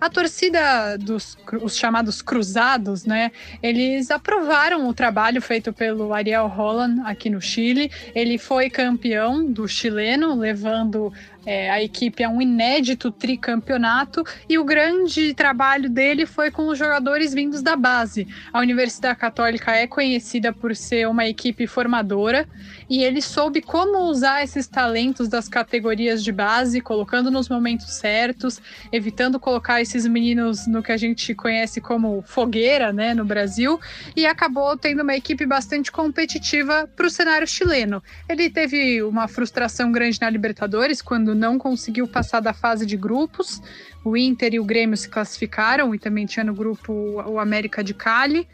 A 0.00 0.10
torcida 0.10 0.98
dos 0.98 1.38
os 1.62 1.76
chamados 1.76 2.20
cruzados, 2.20 3.06
né? 3.06 3.30
Eles 3.62 4.10
aprovaram 4.10 4.86
o 4.88 4.92
trabalho 4.92 5.40
feito 5.40 5.72
pelo 5.72 6.12
Ariel 6.12 6.46
Holland 6.46 7.00
aqui 7.06 7.30
no 7.30 7.40
Chile. 7.40 7.90
Ele 8.14 8.36
foi 8.36 8.68
campeão 8.68 9.44
do 9.44 9.66
chileno, 9.66 10.34
levando 10.34 11.12
é, 11.46 11.70
a 11.70 11.82
equipe 11.82 12.22
é 12.22 12.28
um 12.28 12.40
inédito 12.40 13.10
tricampeonato 13.10 14.24
e 14.48 14.58
o 14.58 14.64
grande 14.64 15.34
trabalho 15.34 15.90
dele 15.90 16.26
foi 16.26 16.50
com 16.50 16.68
os 16.68 16.78
jogadores 16.78 17.34
vindos 17.34 17.62
da 17.62 17.76
base. 17.76 18.26
A 18.52 18.60
Universidade 18.60 19.18
Católica 19.18 19.72
é 19.72 19.86
conhecida 19.86 20.52
por 20.52 20.74
ser 20.74 21.08
uma 21.08 21.26
equipe 21.26 21.66
formadora 21.66 22.48
e 22.88 23.02
ele 23.02 23.20
soube 23.20 23.60
como 23.60 24.10
usar 24.10 24.42
esses 24.42 24.66
talentos 24.66 25.28
das 25.28 25.48
categorias 25.48 26.22
de 26.22 26.32
base, 26.32 26.80
colocando 26.80 27.30
nos 27.30 27.48
momentos 27.48 27.92
certos, 27.94 28.60
evitando 28.92 29.38
colocar 29.38 29.80
esses 29.80 30.06
meninos 30.06 30.66
no 30.66 30.82
que 30.82 30.92
a 30.92 30.96
gente 30.96 31.34
conhece 31.34 31.80
como 31.80 32.22
fogueira, 32.22 32.92
né, 32.92 33.14
no 33.14 33.24
Brasil, 33.24 33.80
e 34.16 34.26
acabou 34.26 34.76
tendo 34.76 35.02
uma 35.02 35.14
equipe 35.14 35.46
bastante 35.46 35.90
competitiva 35.90 36.88
para 36.94 37.06
o 37.06 37.10
cenário 37.10 37.46
chileno. 37.46 38.02
Ele 38.28 38.50
teve 38.50 39.02
uma 39.02 39.28
frustração 39.28 39.90
grande 39.92 40.20
na 40.20 40.30
Libertadores 40.30 41.02
quando 41.02 41.33
não 41.34 41.58
conseguiu 41.58 42.06
passar 42.06 42.40
da 42.40 42.52
fase 42.52 42.86
de 42.86 42.96
grupos. 42.96 43.60
O 44.04 44.16
Inter 44.16 44.54
e 44.54 44.60
o 44.60 44.64
Grêmio 44.64 44.96
se 44.96 45.08
classificaram 45.08 45.94
e 45.94 45.98
também 45.98 46.26
tinha 46.26 46.44
no 46.44 46.54
grupo 46.54 46.92
o 46.92 47.38
América 47.38 47.82
de 47.82 47.94
Cali. 47.94 48.46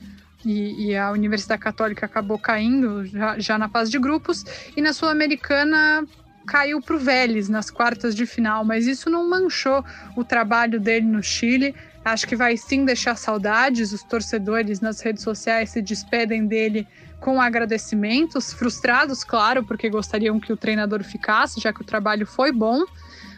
E, 0.44 0.86
e 0.86 0.96
a 0.96 1.10
Universidade 1.10 1.60
Católica 1.60 2.06
acabou 2.06 2.38
caindo 2.38 3.04
já, 3.04 3.38
já 3.38 3.58
na 3.58 3.68
fase 3.68 3.90
de 3.90 3.98
grupos. 3.98 4.44
E 4.76 4.80
na 4.80 4.92
Sul-Americana 4.92 6.06
caiu 6.46 6.80
para 6.80 6.96
o 6.96 6.98
Vélez 6.98 7.48
nas 7.48 7.70
quartas 7.70 8.14
de 8.14 8.26
final, 8.26 8.64
mas 8.64 8.86
isso 8.86 9.10
não 9.10 9.28
manchou 9.28 9.84
o 10.16 10.24
trabalho 10.24 10.80
dele 10.80 11.06
no 11.06 11.22
Chile. 11.22 11.74
Acho 12.04 12.26
que 12.26 12.34
vai 12.34 12.56
sim 12.56 12.84
deixar 12.84 13.16
saudades. 13.16 13.92
Os 13.92 14.02
torcedores 14.02 14.80
nas 14.80 15.00
redes 15.00 15.22
sociais 15.22 15.70
se 15.70 15.82
despedem 15.82 16.46
dele 16.46 16.88
com 17.20 17.40
agradecimentos, 17.40 18.52
frustrados, 18.52 19.22
claro, 19.22 19.62
porque 19.64 19.88
gostariam 19.88 20.40
que 20.40 20.52
o 20.52 20.56
treinador 20.56 21.04
ficasse, 21.04 21.60
já 21.60 21.72
que 21.72 21.82
o 21.82 21.84
trabalho 21.84 22.26
foi 22.26 22.50
bom, 22.50 22.84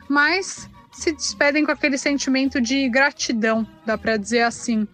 mas 0.09 0.71
se 0.93 1.13
despedem 1.13 1.65
com 1.65 1.73
aquele 1.73 1.99
sentimento 1.99 2.61
de 2.61 2.89
gratidão, 2.89 3.67
dá 3.85 3.99
para 3.99 4.17
dizer 4.17 4.43
assim. 4.43 4.87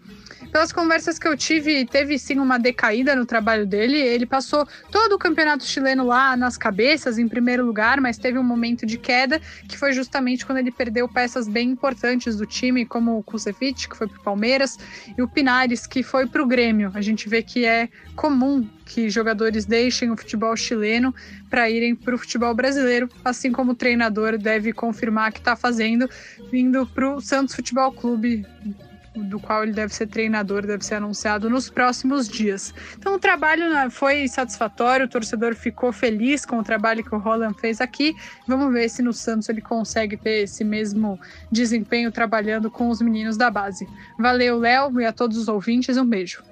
Pelas 0.50 0.72
conversas 0.72 1.18
que 1.18 1.28
eu 1.28 1.36
tive, 1.36 1.84
teve 1.84 2.18
sim 2.18 2.38
uma 2.38 2.58
decaída 2.58 3.14
no 3.14 3.26
trabalho 3.26 3.66
dele. 3.66 3.98
Ele 3.98 4.24
passou 4.24 4.66
todo 4.90 5.12
o 5.12 5.18
campeonato 5.18 5.64
chileno 5.64 6.06
lá 6.06 6.36
nas 6.36 6.56
cabeças, 6.56 7.18
em 7.18 7.28
primeiro 7.28 7.64
lugar, 7.64 8.00
mas 8.00 8.16
teve 8.16 8.38
um 8.38 8.42
momento 8.42 8.86
de 8.86 8.96
queda, 8.96 9.40
que 9.68 9.76
foi 9.76 9.92
justamente 9.92 10.46
quando 10.46 10.58
ele 10.58 10.70
perdeu 10.70 11.06
peças 11.08 11.46
bem 11.46 11.70
importantes 11.70 12.36
do 12.36 12.46
time, 12.46 12.86
como 12.86 13.18
o 13.18 13.22
Kusevich, 13.22 13.88
que 13.88 13.96
foi 13.96 14.08
para 14.08 14.18
o 14.18 14.22
Palmeiras, 14.22 14.78
e 15.16 15.22
o 15.22 15.28
Pinares, 15.28 15.86
que 15.86 16.02
foi 16.02 16.26
para 16.26 16.42
o 16.42 16.46
Grêmio. 16.46 16.90
A 16.94 17.00
gente 17.02 17.28
vê 17.28 17.42
que 17.42 17.66
é 17.66 17.88
comum 18.16 18.66
que 18.86 19.10
jogadores 19.10 19.66
deixem 19.66 20.10
o 20.10 20.16
futebol 20.16 20.56
chileno 20.56 21.14
para 21.50 21.68
irem 21.68 21.94
para 21.94 22.14
o 22.14 22.18
futebol 22.18 22.54
brasileiro, 22.54 23.08
assim 23.22 23.52
como 23.52 23.72
o 23.72 23.74
treinador 23.74 24.38
deve 24.38 24.72
confirmar 24.72 25.30
que 25.30 25.40
está 25.40 25.54
fazendo, 25.54 26.08
vindo 26.50 26.86
para 26.86 27.14
o 27.14 27.20
Santos 27.20 27.54
Futebol 27.54 27.92
Clube 27.92 28.46
do 29.24 29.38
qual 29.40 29.62
ele 29.62 29.72
deve 29.72 29.94
ser 29.94 30.06
treinador, 30.06 30.66
deve 30.66 30.84
ser 30.84 30.96
anunciado 30.96 31.50
nos 31.50 31.68
próximos 31.70 32.28
dias. 32.28 32.74
Então 32.98 33.14
o 33.14 33.18
trabalho 33.18 33.72
né, 33.72 33.88
foi 33.90 34.26
satisfatório, 34.28 35.06
o 35.06 35.08
torcedor 35.08 35.54
ficou 35.54 35.92
feliz 35.92 36.44
com 36.44 36.58
o 36.58 36.62
trabalho 36.62 37.04
que 37.04 37.14
o 37.14 37.18
Roland 37.18 37.54
fez 37.54 37.80
aqui. 37.80 38.14
Vamos 38.46 38.72
ver 38.72 38.88
se 38.88 39.02
no 39.02 39.12
Santos 39.12 39.48
ele 39.48 39.60
consegue 39.60 40.16
ter 40.16 40.42
esse 40.42 40.64
mesmo 40.64 41.18
desempenho 41.50 42.10
trabalhando 42.10 42.70
com 42.70 42.88
os 42.88 43.00
meninos 43.00 43.36
da 43.36 43.50
base. 43.50 43.88
Valeu, 44.18 44.58
Léo, 44.58 45.00
e 45.00 45.04
a 45.04 45.12
todos 45.12 45.36
os 45.36 45.48
ouvintes, 45.48 45.96
um 45.96 46.06
beijo. 46.06 46.42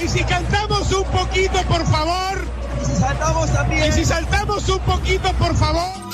E 0.00 0.08
se 0.08 0.24
cantamos 0.24 0.92
um 0.92 1.04
pouquinho, 1.04 1.50
por 1.66 1.84
favor? 1.84 2.46
E 2.80 2.84
se 2.84 2.96
saltamos 2.96 3.50
também? 3.50 3.86
E 3.86 3.92
se 3.92 4.04
saltamos 4.04 4.68
um 4.68 4.78
pouquinho, 4.80 5.20
por 5.20 5.54
favor? 5.54 6.07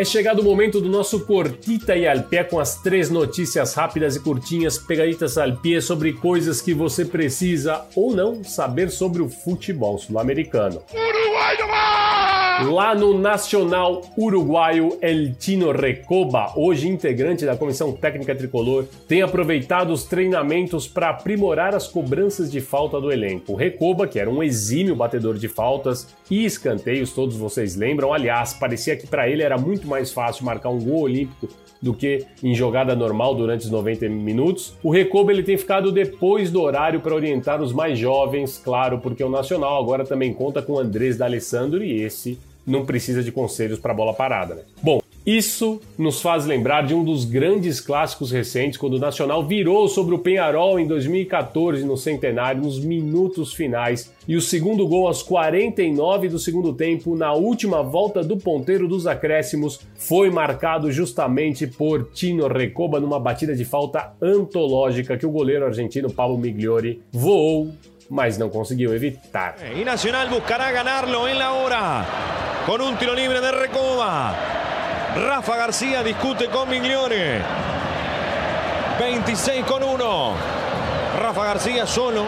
É 0.00 0.04
chegado 0.04 0.40
o 0.40 0.42
momento 0.42 0.80
do 0.80 0.88
nosso 0.88 1.26
Cortita 1.26 1.94
e 1.94 2.08
al 2.08 2.22
pé 2.22 2.42
com 2.42 2.58
as 2.58 2.76
três 2.76 3.10
notícias 3.10 3.74
rápidas 3.74 4.16
e 4.16 4.20
curtinhas, 4.20 4.78
pegaditas 4.78 5.36
al 5.36 5.58
pé 5.58 5.78
sobre 5.78 6.14
coisas 6.14 6.62
que 6.62 6.72
você 6.72 7.04
precisa 7.04 7.84
ou 7.94 8.16
não 8.16 8.42
saber 8.42 8.90
sobre 8.90 9.20
o 9.20 9.28
futebol 9.28 9.98
sul-americano. 9.98 10.82
Uruguai 10.90 11.56
Lá 12.64 12.94
no 12.94 13.18
Nacional 13.18 14.02
Uruguaio, 14.16 14.98
El 15.00 15.34
Tino 15.34 15.72
Recoba, 15.72 16.52
hoje 16.54 16.88
integrante 16.88 17.46
da 17.46 17.56
comissão 17.56 17.92
técnica 17.92 18.34
tricolor, 18.34 18.84
tem 19.08 19.22
aproveitado 19.22 19.90
os 19.92 20.04
treinamentos 20.04 20.86
para 20.86 21.08
aprimorar 21.08 21.74
as 21.74 21.88
cobranças 21.88 22.50
de 22.50 22.60
falta 22.60 23.00
do 23.00 23.10
elenco. 23.10 23.54
Recoba, 23.54 24.06
que 24.06 24.18
era 24.18 24.28
um 24.28 24.42
exímio 24.42 24.94
batedor 24.94 25.38
de 25.38 25.48
faltas 25.48 26.14
e 26.30 26.44
escanteios, 26.44 27.12
todos 27.12 27.36
vocês 27.36 27.76
lembram, 27.76 28.12
aliás, 28.12 28.52
parecia 28.52 28.96
que 28.96 29.06
para 29.06 29.28
ele 29.28 29.42
era 29.42 29.56
muito 29.56 29.88
mais 29.88 30.12
fácil 30.12 30.44
marcar 30.44 30.68
um 30.68 30.80
gol 30.80 31.02
olímpico 31.02 31.48
do 31.80 31.94
que 31.94 32.26
em 32.42 32.54
jogada 32.54 32.94
normal 32.94 33.34
durante 33.34 33.64
os 33.64 33.70
90 33.70 34.08
minutos. 34.08 34.74
O 34.82 34.90
Recoba 34.90 35.32
ele 35.32 35.42
tem 35.42 35.56
ficado 35.56 35.90
depois 35.90 36.50
do 36.50 36.60
horário 36.60 37.00
para 37.00 37.14
orientar 37.14 37.62
os 37.62 37.72
mais 37.72 37.98
jovens, 37.98 38.60
claro, 38.62 38.98
porque 38.98 39.24
o 39.24 39.30
Nacional 39.30 39.82
agora 39.82 40.04
também 40.04 40.34
conta 40.34 40.60
com 40.60 40.78
Andrés 40.78 41.16
D'Alessandro 41.16 41.82
e 41.82 42.02
esse 42.02 42.38
não 42.70 42.86
precisa 42.86 43.22
de 43.22 43.32
conselhos 43.32 43.78
para 43.78 43.92
bola 43.92 44.14
parada. 44.14 44.54
Né? 44.54 44.62
Bom, 44.82 45.00
isso 45.26 45.80
nos 45.98 46.22
faz 46.22 46.46
lembrar 46.46 46.86
de 46.86 46.94
um 46.94 47.04
dos 47.04 47.26
grandes 47.26 47.78
clássicos 47.78 48.30
recentes, 48.30 48.78
quando 48.78 48.94
o 48.94 48.98
Nacional 48.98 49.46
virou 49.46 49.86
sobre 49.86 50.14
o 50.14 50.18
Penharol 50.18 50.80
em 50.80 50.86
2014 50.86 51.84
no 51.84 51.94
centenário, 51.94 52.62
nos 52.62 52.82
minutos 52.82 53.52
finais, 53.52 54.12
e 54.26 54.34
o 54.34 54.40
segundo 54.40 54.88
gol 54.88 55.06
aos 55.06 55.22
49 55.22 56.30
do 56.30 56.38
segundo 56.38 56.72
tempo, 56.72 57.14
na 57.14 57.34
última 57.34 57.82
volta 57.82 58.24
do 58.24 58.38
ponteiro 58.38 58.88
dos 58.88 59.06
acréscimos, 59.06 59.80
foi 59.94 60.30
marcado 60.30 60.90
justamente 60.90 61.66
por 61.66 62.08
Tino 62.14 62.48
Recoba 62.48 62.98
numa 62.98 63.20
batida 63.20 63.54
de 63.54 63.64
falta 63.66 64.14
antológica 64.22 65.18
que 65.18 65.26
o 65.26 65.30
goleiro 65.30 65.66
argentino 65.66 66.10
Pablo 66.10 66.38
Migliori 66.38 67.02
voou 67.12 67.70
mas 68.10 68.36
não 68.36 68.50
conseguiu 68.50 68.92
evitar. 68.92 69.54
E 69.72 69.84
Nacional 69.84 70.28
buscará 70.28 70.72
ganarlo 70.72 71.28
en 71.28 71.38
la 71.38 71.52
hora, 71.52 72.04
con 72.66 72.80
un 72.80 72.96
tiro 72.96 73.14
libre 73.14 73.40
de 73.40 73.52
Recoba. 73.52 74.34
Rafa 75.14 75.56
García 75.56 76.02
discute 76.02 76.48
con 76.48 76.68
Migliore. 76.68 77.40
26 78.98 79.64
con 79.64 79.82
1. 79.82 80.34
Rafa 81.22 81.44
García 81.44 81.86
solo. 81.86 82.26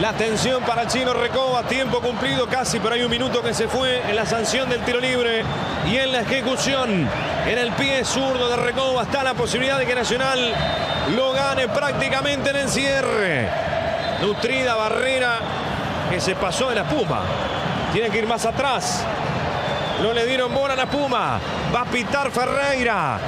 La 0.00 0.10
atención 0.10 0.62
para 0.64 0.82
el 0.82 0.88
chino 0.88 1.14
Recoba, 1.14 1.62
tiempo 1.64 2.00
cumplido 2.00 2.46
casi, 2.46 2.78
pero 2.78 2.94
hay 2.94 3.02
un 3.02 3.10
minuto 3.10 3.42
que 3.42 3.54
se 3.54 3.68
fue 3.68 4.02
en 4.08 4.16
la 4.16 4.26
sanción 4.26 4.68
del 4.68 4.84
tiro 4.84 5.00
libre 5.00 5.42
y 5.86 5.96
en 5.96 6.12
la 6.12 6.20
ejecución. 6.20 7.08
En 7.46 7.58
el 7.58 7.72
pie 7.72 8.04
zurdo 8.04 8.48
de 8.48 8.56
Recoba 8.56 9.02
está 9.02 9.22
la 9.22 9.34
posibilidad 9.34 9.78
de 9.78 9.86
que 9.86 9.94
Nacional 9.94 10.54
lo 11.10 11.32
gane 11.32 11.68
prácticamente 11.68 12.50
en 12.50 12.56
el 12.56 12.68
cierre. 12.68 13.48
Nutrida 14.22 14.74
barrera 14.74 15.38
que 16.10 16.20
se 16.20 16.34
pasó 16.34 16.68
de 16.68 16.76
la 16.76 16.82
espuma. 16.82 17.22
Tiene 17.92 18.10
que 18.10 18.18
ir 18.18 18.26
más 18.26 18.46
atrás. 18.46 19.04
No 20.02 20.12
le 20.12 20.26
dieron 20.26 20.52
bola 20.52 20.74
a 20.74 20.76
la 20.76 20.86
Puma. 20.86 21.38
Va 21.74 21.82
a 21.82 21.84
pitar 21.84 22.30
Ferreira. 22.30 23.18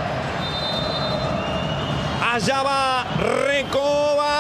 Allá 2.32 2.62
va 2.62 3.04
Recoba. 3.46 4.32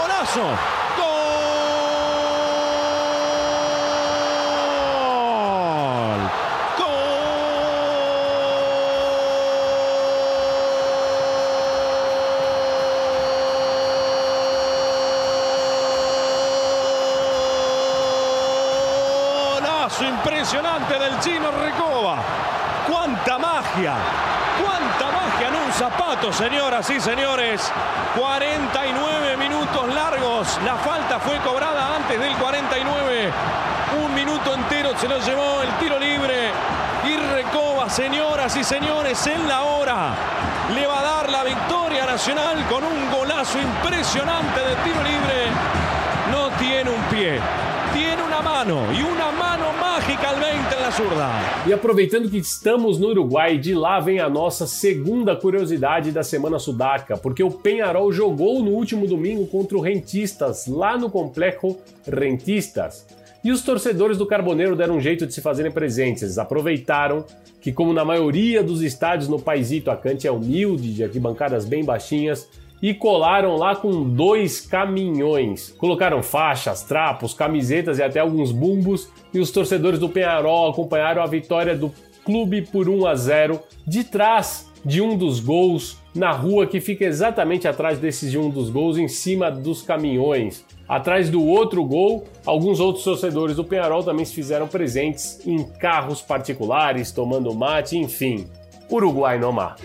Golazo. 0.00 0.85
Impresionante 20.46 20.96
del 20.96 21.18
chino 21.18 21.50
Recoba. 21.50 22.22
¡Cuánta 22.88 23.36
magia! 23.36 23.94
¡Cuánta 24.62 25.06
magia 25.10 25.48
en 25.48 25.54
un 25.56 25.72
zapato, 25.72 26.32
señoras 26.32 26.88
y 26.88 27.00
señores! 27.00 27.72
49 28.16 29.36
minutos 29.38 29.92
largos. 29.92 30.60
La 30.64 30.76
falta 30.76 31.18
fue 31.18 31.38
cobrada 31.38 31.96
antes 31.96 32.20
del 32.20 32.32
49. 32.36 33.32
Un 34.04 34.14
minuto 34.14 34.54
entero 34.54 34.96
se 34.96 35.08
lo 35.08 35.18
llevó 35.18 35.62
el 35.62 35.70
tiro 35.80 35.98
libre. 35.98 36.52
Y 37.02 37.16
Recoba, 37.16 37.90
señoras 37.90 38.54
y 38.56 38.62
señores, 38.62 39.26
en 39.26 39.48
la 39.48 39.62
hora. 39.62 40.14
Le 40.72 40.86
va 40.86 41.00
a 41.00 41.02
dar 41.02 41.28
la 41.28 41.42
victoria 41.42 42.06
nacional 42.06 42.64
con 42.70 42.84
un 42.84 43.10
golazo 43.10 43.58
impresionante 43.58 44.60
de 44.60 44.76
tiro 44.84 45.02
libre. 45.02 45.50
No 46.30 46.50
tiene 46.50 46.90
un 46.90 47.02
pie, 47.10 47.40
tiene 47.92 48.22
una 48.22 48.40
mano 48.42 48.92
y 48.92 49.02
una 49.02 49.32
mano 49.32 49.45
mágica 50.06 50.30
al 50.30 50.36
20 50.36 50.74
en 50.74 50.80
la 50.80 50.90
zurda. 50.90 51.30
E 51.66 51.72
aproveitando 51.72 52.30
que 52.30 52.38
estamos 52.38 52.98
no 52.98 53.08
Uruguai, 53.08 53.58
de 53.58 53.74
lá 53.74 53.98
vem 53.98 54.20
a 54.20 54.28
nossa 54.28 54.66
segunda 54.66 55.34
curiosidade 55.34 56.12
da 56.12 56.22
semana 56.22 56.60
sudaca, 56.60 57.16
porque 57.16 57.42
o 57.42 57.50
Penharol 57.50 58.12
jogou 58.12 58.62
no 58.62 58.70
último 58.70 59.06
domingo 59.08 59.46
contra 59.48 59.76
o 59.76 59.80
Rentistas, 59.80 60.68
lá 60.68 60.96
no 60.96 61.10
complexo 61.10 61.76
Rentistas. 62.06 63.04
E 63.42 63.50
os 63.50 63.62
torcedores 63.62 64.16
do 64.16 64.26
Carboneiro 64.26 64.76
deram 64.76 64.96
um 64.96 65.00
jeito 65.00 65.26
de 65.26 65.34
se 65.34 65.40
fazerem 65.40 65.72
presentes. 65.72 66.38
Aproveitaram 66.38 67.24
que, 67.60 67.72
como 67.72 67.92
na 67.92 68.04
maioria 68.04 68.62
dos 68.62 68.82
estádios 68.82 69.28
no 69.28 69.40
paísito, 69.40 69.90
a 69.90 69.96
cante 69.96 70.26
é 70.26 70.30
humilde, 70.30 70.94
de 70.94 71.02
arquibancadas 71.02 71.64
bem 71.64 71.84
baixinhas, 71.84 72.48
e 72.80 72.92
colaram 72.94 73.56
lá 73.56 73.74
com 73.74 74.02
dois 74.02 74.60
caminhões. 74.60 75.74
Colocaram 75.78 76.22
faixas, 76.22 76.82
trapos, 76.82 77.34
camisetas 77.34 77.98
e 77.98 78.02
até 78.02 78.20
alguns 78.20 78.52
bumbos 78.52 79.10
e 79.32 79.38
os 79.38 79.50
torcedores 79.50 79.98
do 79.98 80.08
Penharol 80.08 80.70
acompanharam 80.70 81.22
a 81.22 81.26
vitória 81.26 81.76
do 81.76 81.92
clube 82.24 82.62
por 82.62 82.88
1 82.88 83.06
a 83.06 83.14
0 83.14 83.60
de 83.86 84.04
trás 84.04 84.70
de 84.84 85.00
um 85.00 85.16
dos 85.16 85.40
gols 85.40 85.98
na 86.14 86.30
rua 86.30 86.66
que 86.66 86.80
fica 86.80 87.04
exatamente 87.04 87.66
atrás 87.66 87.98
desses 87.98 88.30
de 88.30 88.38
um 88.38 88.48
dos 88.48 88.70
gols 88.70 88.96
em 88.96 89.08
cima 89.08 89.50
dos 89.50 89.82
caminhões. 89.82 90.64
Atrás 90.88 91.28
do 91.28 91.44
outro 91.44 91.84
gol, 91.84 92.24
alguns 92.44 92.78
outros 92.78 93.04
torcedores 93.04 93.56
do 93.56 93.64
Penharol 93.64 94.04
também 94.04 94.24
se 94.24 94.32
fizeram 94.32 94.68
presentes 94.68 95.44
em 95.44 95.64
carros 95.64 96.22
particulares, 96.22 97.10
tomando 97.10 97.52
mate, 97.52 97.98
enfim. 97.98 98.46
Uruguai 98.88 99.38
no 99.38 99.52
mar. 99.52 99.76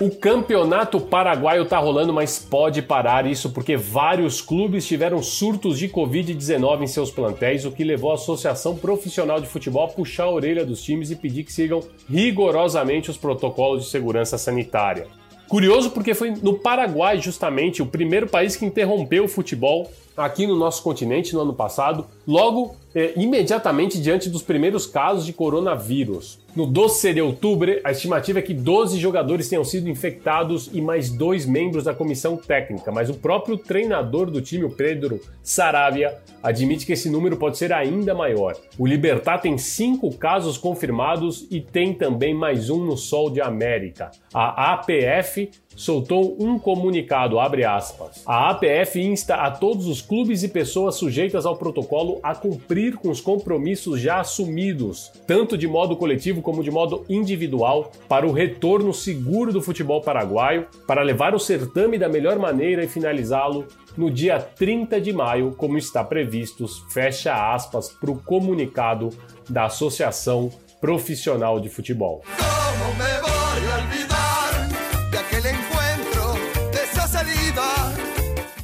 O 0.00 0.10
campeonato 0.10 1.00
paraguaio 1.00 1.66
tá 1.66 1.76
rolando, 1.76 2.12
mas 2.12 2.38
pode 2.38 2.80
parar 2.80 3.26
isso 3.26 3.50
porque 3.50 3.76
vários 3.76 4.40
clubes 4.40 4.86
tiveram 4.86 5.20
surtos 5.20 5.76
de 5.76 5.88
Covid-19 5.88 6.82
em 6.82 6.86
seus 6.86 7.10
plantéis, 7.10 7.64
o 7.64 7.72
que 7.72 7.82
levou 7.82 8.12
a 8.12 8.14
Associação 8.14 8.76
Profissional 8.76 9.40
de 9.40 9.48
Futebol 9.48 9.86
a 9.86 9.88
puxar 9.88 10.24
a 10.24 10.30
orelha 10.30 10.64
dos 10.64 10.80
times 10.84 11.10
e 11.10 11.16
pedir 11.16 11.42
que 11.42 11.52
sigam 11.52 11.80
rigorosamente 12.08 13.10
os 13.10 13.16
protocolos 13.16 13.86
de 13.86 13.90
segurança 13.90 14.38
sanitária. 14.38 15.08
Curioso 15.48 15.90
porque 15.90 16.14
foi 16.14 16.30
no 16.30 16.56
Paraguai, 16.56 17.20
justamente, 17.20 17.82
o 17.82 17.86
primeiro 17.86 18.28
país 18.28 18.54
que 18.54 18.64
interrompeu 18.64 19.24
o 19.24 19.28
futebol 19.28 19.90
aqui 20.16 20.46
no 20.46 20.56
nosso 20.56 20.82
continente 20.82 21.34
no 21.34 21.40
ano 21.40 21.54
passado, 21.54 22.06
logo 22.26 22.76
é, 22.94 23.14
imediatamente 23.16 24.00
diante 24.00 24.28
dos 24.28 24.42
primeiros 24.42 24.86
casos 24.86 25.24
de 25.24 25.32
coronavírus. 25.32 26.38
No 26.56 26.66
12 26.66 27.12
de 27.12 27.20
outubro, 27.20 27.78
a 27.84 27.90
estimativa 27.90 28.38
é 28.38 28.42
que 28.42 28.54
12 28.54 28.98
jogadores 28.98 29.48
tenham 29.48 29.62
sido 29.62 29.88
infectados 29.88 30.70
e 30.72 30.80
mais 30.80 31.10
dois 31.10 31.44
membros 31.44 31.84
da 31.84 31.94
comissão 31.94 32.36
técnica, 32.36 32.90
mas 32.90 33.10
o 33.10 33.14
próprio 33.14 33.56
treinador 33.58 34.30
do 34.30 34.40
time, 34.40 34.64
o 34.64 34.70
Pedro 34.70 35.20
Saravia, 35.42 36.16
admite 36.42 36.86
que 36.86 36.92
esse 36.92 37.10
número 37.10 37.36
pode 37.36 37.58
ser 37.58 37.72
ainda 37.72 38.14
maior. 38.14 38.56
O 38.78 38.86
Libertar 38.86 39.38
tem 39.38 39.58
cinco 39.58 40.10
casos 40.16 40.56
confirmados 40.56 41.46
e 41.50 41.60
tem 41.60 41.92
também 41.92 42.32
mais 42.34 42.70
um 42.70 42.82
no 42.84 42.96
Sol 42.96 43.30
de 43.30 43.40
América. 43.40 44.10
A 44.32 44.72
APF 44.72 45.50
soltou 45.78 46.36
um 46.40 46.58
comunicado, 46.58 47.38
abre 47.38 47.64
aspas. 47.64 48.22
A 48.26 48.50
APF 48.50 49.00
insta 49.00 49.36
a 49.36 49.50
todos 49.50 49.86
os 49.86 50.02
clubes 50.02 50.42
e 50.42 50.48
pessoas 50.48 50.96
sujeitas 50.96 51.46
ao 51.46 51.56
protocolo 51.56 52.18
a 52.20 52.34
cumprir 52.34 52.96
com 52.96 53.08
os 53.10 53.20
compromissos 53.20 54.00
já 54.00 54.20
assumidos, 54.20 55.12
tanto 55.26 55.56
de 55.56 55.68
modo 55.68 55.96
coletivo 55.96 56.37
como 56.40 56.62
de 56.62 56.70
modo 56.70 57.04
individual, 57.08 57.90
para 58.08 58.26
o 58.26 58.32
retorno 58.32 58.92
seguro 58.92 59.52
do 59.52 59.62
futebol 59.62 60.00
paraguaio, 60.00 60.66
para 60.86 61.02
levar 61.02 61.34
o 61.34 61.38
certame 61.38 61.98
da 61.98 62.08
melhor 62.08 62.38
maneira 62.38 62.84
e 62.84 62.88
finalizá-lo 62.88 63.66
no 63.96 64.10
dia 64.10 64.38
30 64.38 65.00
de 65.00 65.12
maio, 65.12 65.54
como 65.56 65.76
está 65.76 66.04
previsto, 66.04 66.66
fecha 66.90 67.52
aspas, 67.54 67.88
para 67.88 68.10
o 68.10 68.18
comunicado 68.18 69.10
da 69.48 69.64
Associação 69.64 70.50
Profissional 70.80 71.58
de 71.58 71.68
Futebol. 71.68 72.22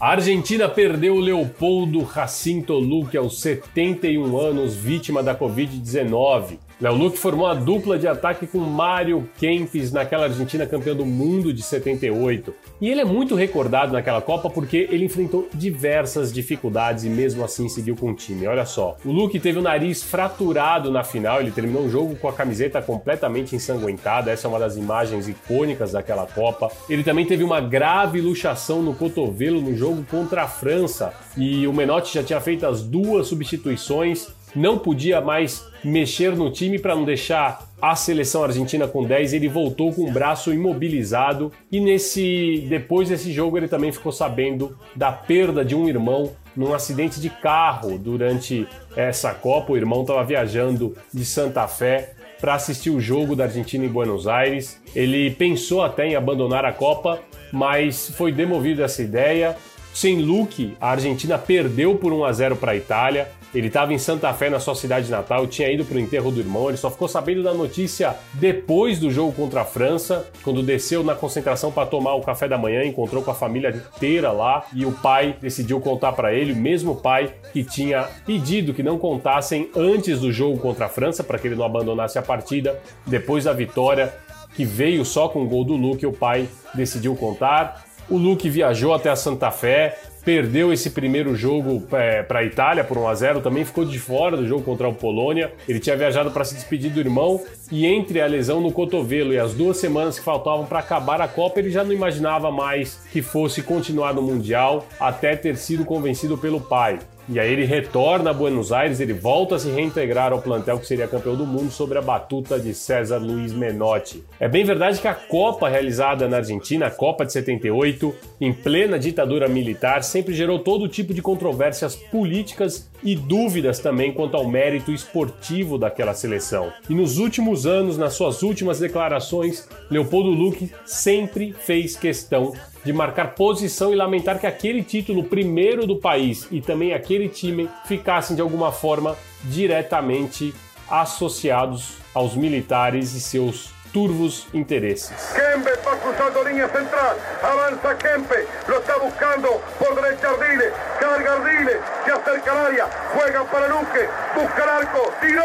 A 0.05 0.09
Argentina 0.09 0.69
perdeu 0.69 1.15
o 1.15 1.21
Leopoldo 1.21 2.07
Jacinto 2.15 2.75
Luque 2.75 3.17
aos 3.17 3.41
71 3.41 4.39
anos, 4.39 4.75
vítima 4.75 5.23
da 5.23 5.35
Covid-19. 5.35 6.59
Léo 6.85 6.97
Luque 6.97 7.17
formou 7.17 7.47
a 7.47 7.55
dupla 7.55 7.99
de 7.99 8.07
ataque 8.07 8.47
com 8.47 8.59
Mário 8.59 9.27
Kempis 9.39 9.91
naquela 9.91 10.25
Argentina 10.25 10.67
campeã 10.67 10.95
do 10.95 11.07
mundo 11.07 11.51
de 11.51 11.63
78. 11.63 12.53
E 12.79 12.91
ele 12.91 13.01
é 13.01 13.05
muito 13.07 13.35
recordado 13.35 13.95
naquela 13.95 14.21
Copa 14.21 14.51
porque 14.51 14.87
ele 14.91 15.07
enfrentou 15.07 15.49
diversas 15.55 16.31
dificuldades 16.31 17.05
e 17.05 17.09
mesmo 17.09 17.43
assim 17.43 17.71
seguiu 17.71 17.97
com 17.97 18.11
o 18.11 18.15
time. 18.15 18.47
Olha 18.47 18.67
só, 18.67 18.99
o 19.03 19.11
Luque 19.11 19.41
teve 19.41 19.59
o 19.59 19.63
nariz 19.63 20.03
fraturado 20.03 20.91
na 20.91 21.03
final, 21.03 21.41
ele 21.41 21.51
terminou 21.51 21.85
o 21.85 21.89
jogo 21.89 22.17
com 22.17 22.29
a 22.29 22.35
camiseta 22.35 22.83
completamente 22.83 23.57
ensanguentada, 23.57 24.31
essa 24.31 24.47
é 24.47 24.51
uma 24.51 24.59
das 24.59 24.77
imagens 24.77 25.27
icônicas 25.27 25.93
daquela 25.93 26.27
Copa. 26.27 26.71
Ele 26.87 27.03
também 27.03 27.25
teve 27.25 27.43
uma 27.43 27.63
grave 27.63 28.21
luxação 28.21 28.83
no 28.83 28.95
cotovelo 28.95 29.59
no 29.59 29.75
jogo 29.75 30.05
contra 30.11 30.43
a 30.43 30.49
França 30.49 31.15
e 31.35 31.67
o 31.67 31.73
Menotti 31.73 32.13
já 32.13 32.23
tinha 32.23 32.43
feito 32.43 32.67
as 32.67 32.83
duas 32.83 33.27
substituições 33.27 34.44
não 34.55 34.79
podia 34.79 35.21
mais 35.21 35.65
mexer 35.83 36.35
no 36.35 36.51
time 36.51 36.79
para 36.79 36.95
não 36.95 37.05
deixar 37.05 37.69
a 37.81 37.95
seleção 37.95 38.43
argentina 38.43 38.89
com 38.89 39.05
10, 39.05 39.35
ele 39.35 39.49
voltou 39.49 39.93
com 39.93 40.09
o 40.09 40.11
braço 40.11 40.53
imobilizado 40.53 41.53
e 41.71 41.81
nesse 41.81 42.65
depois 42.69 43.11
desse 43.11 43.31
jogo 43.31 43.59
ele 43.59 43.69
também 43.69 43.93
ficou 43.93 44.11
sabendo 44.11 44.79
da 44.97 45.13
perda 45.13 45.63
de 45.63 45.75
um 45.75 45.87
irmão 45.87 46.33
num 46.57 46.73
acidente 46.73 47.21
de 47.21 47.29
carro 47.29 47.99
durante 47.99 48.67
essa 48.97 49.35
Copa. 49.35 49.73
O 49.73 49.77
irmão 49.77 50.01
estava 50.01 50.25
viajando 50.25 50.97
de 51.13 51.25
Santa 51.25 51.69
Fé 51.69 52.15
para 52.41 52.55
assistir 52.55 52.91
o 52.91 53.01
jogo 53.01 53.37
da 53.37 53.45
Argentina 53.45 53.85
em 53.85 53.89
Buenos 53.89 54.27
Aires. 54.27 54.81
Ele 54.95 55.31
pensou 55.31 55.83
até 55.83 56.07
em 56.07 56.15
abandonar 56.15 56.65
a 56.65 56.73
Copa, 56.73 57.21
mas 57.53 58.11
foi 58.11 58.33
demovido 58.33 58.83
essa 58.83 59.03
ideia. 59.03 59.57
Sem 59.93 60.21
Luque, 60.21 60.77
a 60.81 60.91
Argentina 60.91 61.39
perdeu 61.39 61.97
por 61.97 62.13
1 62.13 62.25
a 62.25 62.33
0 62.33 62.57
para 62.57 62.73
a 62.73 62.77
Itália. 62.77 63.29
Ele 63.55 63.69
estava 63.69 63.95
em 63.95 63.99
Santa 63.99 64.33
Fé, 64.35 64.51
na 64.51 64.59
sua 64.59 64.75
cidade 64.75 65.09
natal, 65.11 65.47
tinha 65.47 65.71
ido 65.71 65.85
para 65.85 65.97
o 65.97 66.01
enterro 66.01 66.33
do 66.33 66.41
irmão. 66.41 66.69
Ele 66.69 66.77
só 66.77 66.91
ficou 66.91 67.07
sabendo 67.07 67.43
da 67.43 67.55
notícia 67.55 68.17
depois 68.35 68.99
do 68.99 69.11
jogo 69.11 69.33
contra 69.33 69.61
a 69.61 69.65
França, 69.65 70.27
quando 70.43 70.63
desceu 70.63 71.05
na 71.05 71.15
concentração 71.15 71.71
para 71.71 71.87
tomar 71.87 72.15
o 72.15 72.21
café 72.21 72.49
da 72.49 72.59
manhã, 72.59 72.85
encontrou 72.85 73.23
com 73.23 73.31
a 73.31 73.35
família 73.35 73.71
inteira 73.71 74.33
lá 74.33 74.65
e 74.75 74.85
o 74.85 74.93
pai 74.93 75.37
decidiu 75.41 75.81
contar 75.81 76.13
para 76.13 76.35
ele, 76.35 76.53
o 76.53 76.57
mesmo 76.57 76.97
pai 76.97 77.33
que 77.53 77.63
tinha 77.63 78.09
pedido 78.27 78.75
que 78.75 78.83
não 78.83 78.99
contassem 78.99 79.71
antes 79.77 80.19
do 80.19 80.33
jogo 80.33 80.59
contra 80.59 80.87
a 80.87 80.89
França, 80.89 81.23
para 81.23 81.39
que 81.39 81.47
ele 81.47 81.55
não 81.55 81.65
abandonasse 81.65 82.19
a 82.19 82.23
partida. 82.23 82.81
Depois 83.07 83.45
da 83.45 83.53
vitória, 83.53 84.13
que 84.57 84.65
veio 84.65 85.05
só 85.05 85.29
com 85.29 85.43
o 85.43 85.49
gol 85.49 85.65
do 85.65 85.77
Luke, 85.77 86.05
o 86.05 86.13
pai 86.13 86.49
decidiu 86.75 87.15
contar. 87.15 87.85
O 88.09 88.17
Luke 88.17 88.49
viajou 88.51 88.93
até 88.93 89.11
a 89.11 89.17
Santa 89.17 89.51
Fé, 89.51 89.99
perdeu 90.25 90.73
esse 90.73 90.91
primeiro 90.91 91.37
jogo 91.37 91.83
é, 91.93 92.23
para 92.23 92.41
a 92.41 92.45
Itália 92.45 92.83
por 92.83 92.97
1 92.97 93.09
a 93.09 93.15
0 93.15 93.41
também 93.41 93.65
ficou 93.65 93.85
de 93.85 93.99
fora 93.99 94.37
do 94.37 94.47
jogo 94.47 94.63
contra 94.63 94.89
o 94.89 94.95
Polônia. 94.95 95.53
Ele 95.69 95.79
tinha 95.79 95.97
viajado 95.97 96.31
para 96.31 96.45
se 96.45 96.55
despedir 96.55 96.91
do 96.91 97.01
irmão 97.01 97.41
e 97.71 97.87
entre 97.87 98.21
a 98.21 98.27
lesão 98.27 98.61
no 98.61 98.73
cotovelo 98.73 99.33
e 99.33 99.39
as 99.39 99.53
duas 99.53 99.77
semanas 99.77 100.19
que 100.19 100.25
faltavam 100.25 100.65
para 100.65 100.79
acabar 100.79 101.21
a 101.21 101.29
Copa, 101.29 101.59
ele 101.59 101.71
já 101.71 101.85
não 101.85 101.93
imaginava 101.93 102.51
mais 102.51 103.01
que 103.13 103.21
fosse 103.21 103.63
continuar 103.63 104.15
no 104.15 104.23
Mundial 104.23 104.87
até 104.99 105.37
ter 105.37 105.57
sido 105.57 105.85
convencido 105.85 106.39
pelo 106.39 106.61
pai. 106.61 106.99
E 107.27 107.41
aí 107.41 107.51
ele 107.51 107.65
retorna 107.65 108.31
a 108.31 108.35
Buenos 108.35 108.71
Aires, 108.71 109.01
ele 109.01 109.15
volta 109.15 109.55
a 109.55 109.59
se 109.59 109.71
reintegrar 109.71 110.33
ao 110.33 110.43
plantel 110.43 110.79
que 110.79 110.87
seria 110.87 111.09
campeão 111.09 111.35
do 111.35 111.47
mundo 111.47 111.71
sobre 111.71 111.97
a 111.97 112.03
batuta 112.03 112.61
de 112.61 112.75
César 112.75 113.17
Luiz 113.17 113.53
Menotti. 113.53 114.23
É 114.39 114.47
bem 114.47 114.63
verdade 114.63 115.01
que 115.01 115.09
a 115.09 115.15
Copa 115.15 115.69
realizada 115.69 116.29
na 116.29 116.37
Argentina, 116.37 116.87
a 116.87 116.91
Copa 116.91 117.25
de 117.25 117.33
78, 117.33 118.15
em 118.41 118.53
plena 118.53 118.99
ditadura 118.99 119.49
militar, 119.49 120.05
sempre 120.05 120.35
gerou 120.35 120.59
todo 120.59 120.87
tipo 120.87 121.15
de 121.15 121.23
controvérsias 121.23 121.97
políticas 121.97 122.91
e 123.03 123.17
dúvidas 123.17 123.79
também 123.79 124.13
quanto 124.13 124.37
ao 124.37 124.47
mérito 124.47 124.93
esportivo 124.93 125.79
daquela 125.79 126.13
seleção. 126.13 126.73
E 126.91 126.95
nos 126.95 127.19
últimos 127.19 127.67
anos, 127.67 127.97
nas 127.97 128.15
suas 128.15 128.43
últimas 128.43 128.79
declarações, 128.81 129.67
Leopoldo 129.91 130.31
Luque 130.31 130.71
sempre 130.85 131.53
fez 131.53 131.97
questão 131.97 132.53
de 132.85 132.93
marcar 132.93 133.35
posição 133.35 133.93
e 133.93 133.97
lamentar 133.97 134.39
que 134.39 134.47
aquele 134.47 134.83
título 134.83 135.25
primeiro 135.25 135.87
do 135.87 135.97
país 135.97 136.47
e 136.51 136.61
também 136.61 136.93
aquele 136.93 137.29
time 137.29 137.69
ficassem 137.87 138.37
de 138.37 138.43
alguma 138.43 138.71
forma 138.71 139.17
diretamente 139.45 140.55
associados 140.89 141.97
aos 142.15 142.37
militares 142.37 143.15
e 143.15 143.21
seus 143.21 143.73
turvos 143.95 144.49
interesses. 144.53 145.33
Kempe 145.33 145.71
va 145.85 145.97
cruzando 145.97 146.43
línea 146.43 146.69
central, 146.69 147.17
avanza 147.41 147.95
Kempe, 147.95 148.47
lo 148.67 148.79
está 148.79 148.99
buscando 148.99 149.49
por 149.79 149.95
derecha 149.95 150.31
Ardile, 150.31 150.73
carga 150.99 151.33
Ardile, 151.33 151.81
se 152.05 152.11
acerca 152.11 152.51
al 152.51 152.59
área, 152.67 152.89
juega 153.15 153.45
para 153.45 153.69
Luque, 153.69 154.09
busca 154.35 154.63
el 154.65 154.69
arco, 154.69 155.13
tiró, 155.21 155.45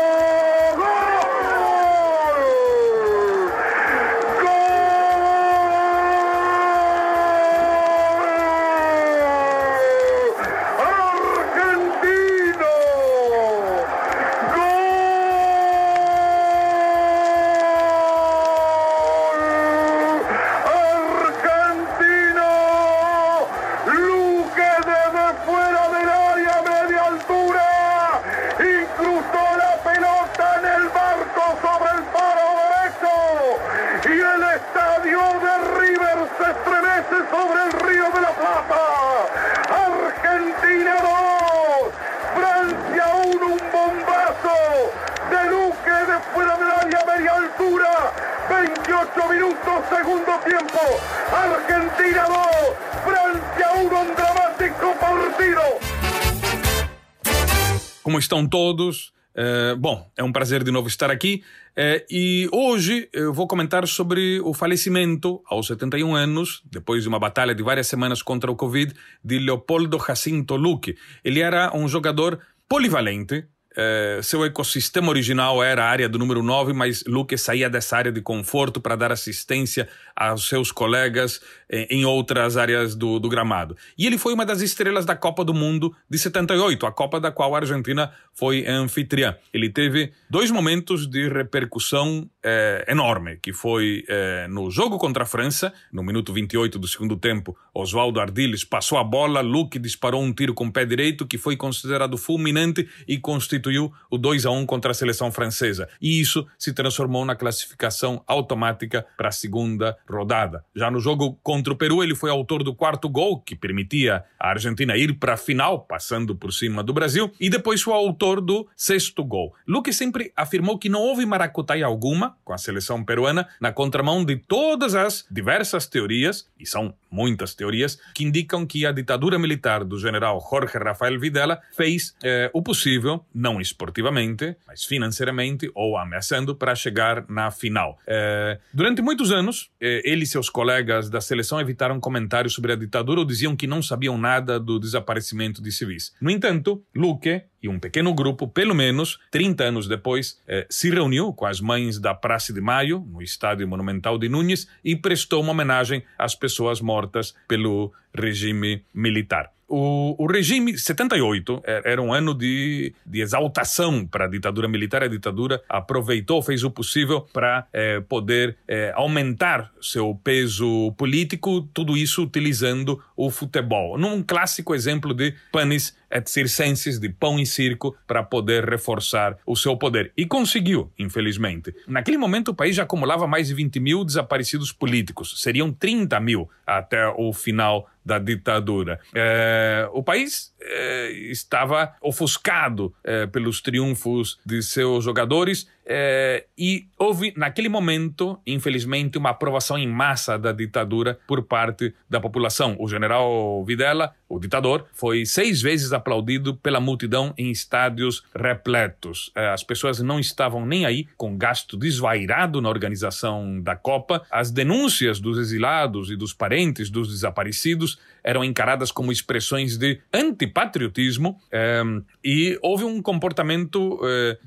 estão 58.30 58.48
todos? 58.48 59.12
Uh, 59.36 59.76
bom, 59.78 60.08
é 60.16 60.24
um 60.24 60.32
prazer 60.32 60.64
de 60.64 60.70
novo 60.70 60.88
estar 60.88 61.10
aqui. 61.10 61.44
É, 61.76 62.06
e 62.10 62.48
hoje 62.52 63.10
eu 63.12 63.34
vou 63.34 63.48
comentar 63.48 63.88
sobre 63.88 64.40
o 64.42 64.54
falecimento, 64.54 65.42
aos 65.46 65.68
71 65.68 66.16
anos, 66.16 66.62
depois 66.66 67.04
de 67.04 67.10
uma 67.10 67.18
batalha 67.18 67.56
de 67.56 67.64
várias 67.64 67.88
semanas 67.88 68.22
contra 68.22 68.52
o 68.52 68.56
Covid, 68.56 68.94
de 69.24 69.40
Leopoldo 69.40 69.98
Jacinto 70.06 70.56
Luque. 70.56 70.96
Ele 71.24 71.40
era 71.40 71.76
um 71.76 71.88
jogador 71.88 72.40
polivalente, 72.68 73.46
é, 73.82 74.20
seu 74.22 74.44
ecossistema 74.44 75.08
original 75.08 75.64
era 75.64 75.86
a 75.86 75.90
área 75.90 76.10
do 76.10 76.20
número 76.20 76.44
9, 76.44 76.74
mas 76.74 77.02
Luque 77.08 77.38
saía 77.38 77.70
dessa 77.70 77.96
área 77.96 78.12
de 78.12 78.20
conforto 78.20 78.82
para 78.82 78.98
dar 78.98 79.10
assistência 79.10 79.88
aos 80.14 80.50
seus 80.50 80.70
colegas 80.70 81.40
eh, 81.70 81.88
em 81.90 82.04
outras 82.04 82.58
áreas 82.58 82.94
do, 82.94 83.20
do, 83.20 83.30
gramado. 83.30 83.78
E 83.98 84.06
ele 84.06 84.18
foi 84.18 84.34
uma 84.34 84.46
das 84.46 84.60
estrelas 84.60 85.06
da 85.06 85.16
Copa 85.16 85.46
do 85.46 85.54
Mundo 85.54 85.96
de 86.10 86.20
78, 86.20 86.86
a 86.86 86.92
Copa 86.92 87.22
da 87.22 87.32
qual 87.32 87.56
a 87.56 87.60
Argentina 87.60 88.12
foi 88.34 88.68
anfitriã. 88.68 89.38
Ele 89.54 89.70
teve 89.70 90.12
dois 90.30 90.52
momentos 90.52 91.08
de 91.10 91.30
repercussão 91.30 92.30
eh, 92.44 92.86
enorme, 92.88 93.38
que 93.42 93.52
foi 93.52 94.04
eh, 94.08 94.48
no 94.50 94.72
jogo 94.72 94.98
contra 94.98 95.24
a 95.24 95.26
França, 95.26 95.74
no 95.92 96.04
minuto 96.04 96.32
28 96.32 96.80
do 96.80 96.88
segundo 96.88 97.18
tempo, 97.18 97.58
Oswaldo 97.74 98.20
Ardiles 98.20 98.64
passou 98.64 98.98
a 98.98 99.04
bola, 99.04 99.42
Luque 99.42 99.78
disparou 99.78 100.22
um 100.22 100.32
tiro 100.32 100.54
com 100.54 100.68
o 100.68 100.72
pé 100.72 100.86
direito 100.86 101.28
que 101.28 101.38
foi 101.38 101.58
considerado 101.58 102.18
fulminante 102.18 102.88
e 103.08 103.18
constituiu 103.18 103.92
o 104.10 104.18
2 104.18 104.46
a 104.46 104.52
1 104.52 104.66
contra 104.66 104.92
a 104.92 104.94
seleção 104.94 105.32
francesa. 105.32 105.90
E 106.02 106.20
isso 106.20 106.48
se 106.58 106.74
transformou 106.74 107.26
na 107.26 107.36
classificação 107.36 108.24
automática 108.26 109.06
para 109.18 109.30
a 109.30 109.34
segunda 109.34 109.98
rodada. 110.10 110.64
Já 110.76 110.90
no 110.90 111.00
jogo 111.00 111.38
contra 111.44 111.74
o 111.74 111.76
Peru, 111.76 112.04
ele 112.04 112.16
foi 112.16 112.30
autor 112.30 112.64
do 112.64 112.74
quarto 112.74 113.10
gol, 113.10 113.42
que 113.42 113.56
permitia 113.56 114.24
a 114.40 114.50
Argentina 114.50 114.96
ir 114.96 115.14
para 115.20 115.34
a 115.34 115.38
final, 115.38 115.82
passando 115.82 116.36
por 116.36 116.54
cima 116.54 116.82
do 116.84 116.94
Brasil, 116.94 117.32
e 117.40 117.50
depois 117.50 117.82
foi 117.82 117.94
autor 117.94 118.40
do 118.40 118.68
sexto 118.76 119.24
gol. 119.24 119.54
Luque 119.68 119.92
sempre 119.92 120.32
afirmou 120.36 120.78
que 120.78 120.88
não 120.88 121.02
houve 121.02 121.26
maracutaia 121.26 121.86
alguma 121.86 122.29
Com 122.44 122.54
a 122.54 122.58
seleção 122.58 123.04
peruana, 123.04 123.48
na 123.60 123.72
contramão 123.72 124.24
de 124.24 124.38
todas 124.38 124.96
as 124.96 125.26
diversas 125.30 125.86
teorias, 125.88 126.48
e 126.60 126.66
são 126.66 126.94
muitas 127.12 127.56
teorias, 127.56 128.00
que 128.14 128.24
indicam 128.24 128.66
que 128.66 128.86
a 128.86 128.92
ditadura 128.92 129.40
militar 129.40 129.84
do 129.84 129.98
general 129.98 130.40
Jorge 130.50 130.78
Rafael 130.78 131.20
Videla 131.20 131.62
fez 131.76 132.16
eh, 132.24 132.50
o 132.54 132.62
possível, 132.62 133.26
não 133.34 133.60
esportivamente, 133.60 134.56
mas 134.68 134.86
financeiramente 134.86 135.70
ou 135.74 135.98
ameaçando, 135.98 136.56
para 136.56 136.76
chegar 136.76 137.26
na 137.30 137.52
final. 137.52 137.98
Eh, 138.06 138.60
durante 138.74 139.02
muitos 139.02 139.32
anos, 139.32 139.72
eh, 139.82 140.02
ele 140.06 140.24
e 140.24 140.28
seus 140.28 140.50
colegas 140.50 141.10
da 141.10 141.22
seleção 141.22 141.60
evitaram 141.60 142.00
comentários 142.00 142.54
sobre 142.54 142.74
a 142.74 142.76
ditadura 142.76 143.20
ou 143.20 143.26
diziam 143.26 143.56
que 143.56 143.68
não 143.68 143.82
sabiam 143.82 144.18
nada 144.18 144.60
do 144.60 144.80
desaparecimento 144.80 145.62
de 145.62 145.72
civis. 145.72 146.14
No 146.22 146.30
entanto, 146.30 146.84
Luque 146.96 147.44
e 147.62 147.68
um 147.68 147.80
pequeno 147.80 148.14
grupo, 148.14 148.48
pelo 148.48 148.74
menos 148.74 149.20
30 149.32 149.64
anos 149.64 149.88
depois, 149.88 150.40
eh, 150.48 150.66
se 150.70 150.90
reuniu 150.90 151.34
com 151.34 151.46
as 151.46 151.60
mães 151.60 152.00
da 152.00 152.14
Praça 152.14 152.54
de 152.54 152.62
Maio, 152.62 153.06
no 153.12 153.22
Estádio 153.22 153.68
Monumental 153.68 154.18
de 154.18 154.30
Núñez, 154.30 154.68
e 154.84 154.96
prestou 154.96 155.42
uma 155.42 155.52
homenagem 155.52 156.04
às 156.18 156.36
pessoas 156.36 156.82
mortas 156.82 157.36
pelo 157.48 157.92
regime 158.14 158.84
militar. 158.94 159.52
O, 159.70 160.16
o, 160.18 160.26
regime 160.26 160.76
78 160.76 161.62
era 161.64 162.02
um 162.02 162.12
ano 162.12 162.34
de, 162.34 162.92
de 163.06 163.22
exaltação 163.22 164.04
para 164.04 164.26
a 164.26 164.28
ditadura 164.28 164.68
militar. 164.68 165.04
A 165.04 165.08
ditadura 165.08 165.62
aproveitou, 165.70 166.42
fez 166.42 166.64
o 166.64 166.72
possível 166.72 167.22
para 167.32 167.68
eh, 167.72 168.00
poder 168.00 168.58
eh, 168.68 168.92
aumentar 168.96 169.72
seu 169.80 170.20
peso 170.24 170.92
político, 170.94 171.62
tudo 171.72 171.96
isso 171.96 172.24
utilizando 172.24 173.00
o 173.16 173.30
futebol. 173.30 173.96
Num 173.96 174.24
clássico 174.24 174.74
exemplo 174.74 175.14
de 175.14 175.36
panis 175.52 175.96
et 176.12 176.30
circenses, 176.30 177.00
de 177.00 177.10
pão 177.10 177.40
e 177.40 177.46
circo, 177.46 177.96
para 178.08 178.24
poder 178.24 178.66
reforçar 178.66 179.38
o 179.46 179.56
seu 179.56 179.78
poder. 179.78 180.12
E 180.18 180.26
conseguiu, 180.26 180.92
infelizmente. 180.98 181.74
Naquele 181.88 182.18
momento, 182.18 182.50
o 182.50 182.56
país 182.56 182.76
já 182.76 182.84
acumulava 182.84 183.28
mais 183.28 183.48
de 183.48 183.54
20 183.54 183.80
mil 183.80 184.04
desaparecidos 184.04 184.72
políticos. 184.72 185.42
Seriam 185.42 185.72
30 185.72 186.20
mil 186.20 186.50
até 186.66 187.08
o 187.08 187.34
final 187.34 187.90
da 188.06 188.18
ditadura. 188.18 189.00
É, 189.14 189.88
o 189.94 190.02
país 190.02 190.54
é, 190.60 191.12
estava 191.12 191.96
ofuscado 192.02 192.94
é, 193.04 193.28
pelos 193.28 193.62
triunfos 193.62 194.40
de 194.46 194.64
seus 194.64 195.04
jogadores 195.04 195.68
é, 195.92 196.46
e 196.56 196.86
houve, 197.00 197.34
naquele 197.36 197.68
momento, 197.68 198.40
infelizmente, 198.46 199.18
uma 199.18 199.32
aprovação 199.32 199.76
em 199.76 199.88
massa 199.88 200.38
da 200.38 200.52
ditadura 200.52 201.18
por 201.26 201.42
parte 201.42 201.96
da 202.08 202.20
população. 202.22 202.76
O 202.80 202.88
general 202.88 203.66
Videla, 203.66 204.14
o 204.30 204.40
ditador, 204.40 204.86
foi 204.94 205.26
seis 205.26 205.64
vezes 205.64 205.92
aplaudido 205.92 206.56
pela 206.56 206.80
multidão 206.80 207.34
em 207.36 207.50
estádios 207.50 208.24
repletos. 208.36 209.32
É, 209.36 209.50
as 209.50 209.64
pessoas 209.64 210.00
não 210.00 210.20
estavam 210.20 210.64
nem 210.64 210.86
aí 210.86 211.08
com 211.18 211.36
gasto 211.36 211.76
desvairado 211.76 212.62
na 212.62 212.70
organização 212.70 213.60
da 213.60 213.76
Copa. 213.76 214.22
As 214.30 214.52
denúncias 214.52 215.20
dos 215.20 215.40
exilados 215.40 216.12
e 216.12 216.16
dos 216.16 216.34
parentes 216.34 216.92
dos 216.92 217.10
desaparecidos 217.10 217.98
eram 218.24 218.44
encaradas 218.44 218.92
como 218.92 219.12
expressões 219.12 219.76
de 219.76 220.00
antipatriotismo 220.14 221.40
é, 221.52 221.82
e 222.24 222.60
houve 222.62 222.84
um 222.84 223.02
comportamento 223.02 224.00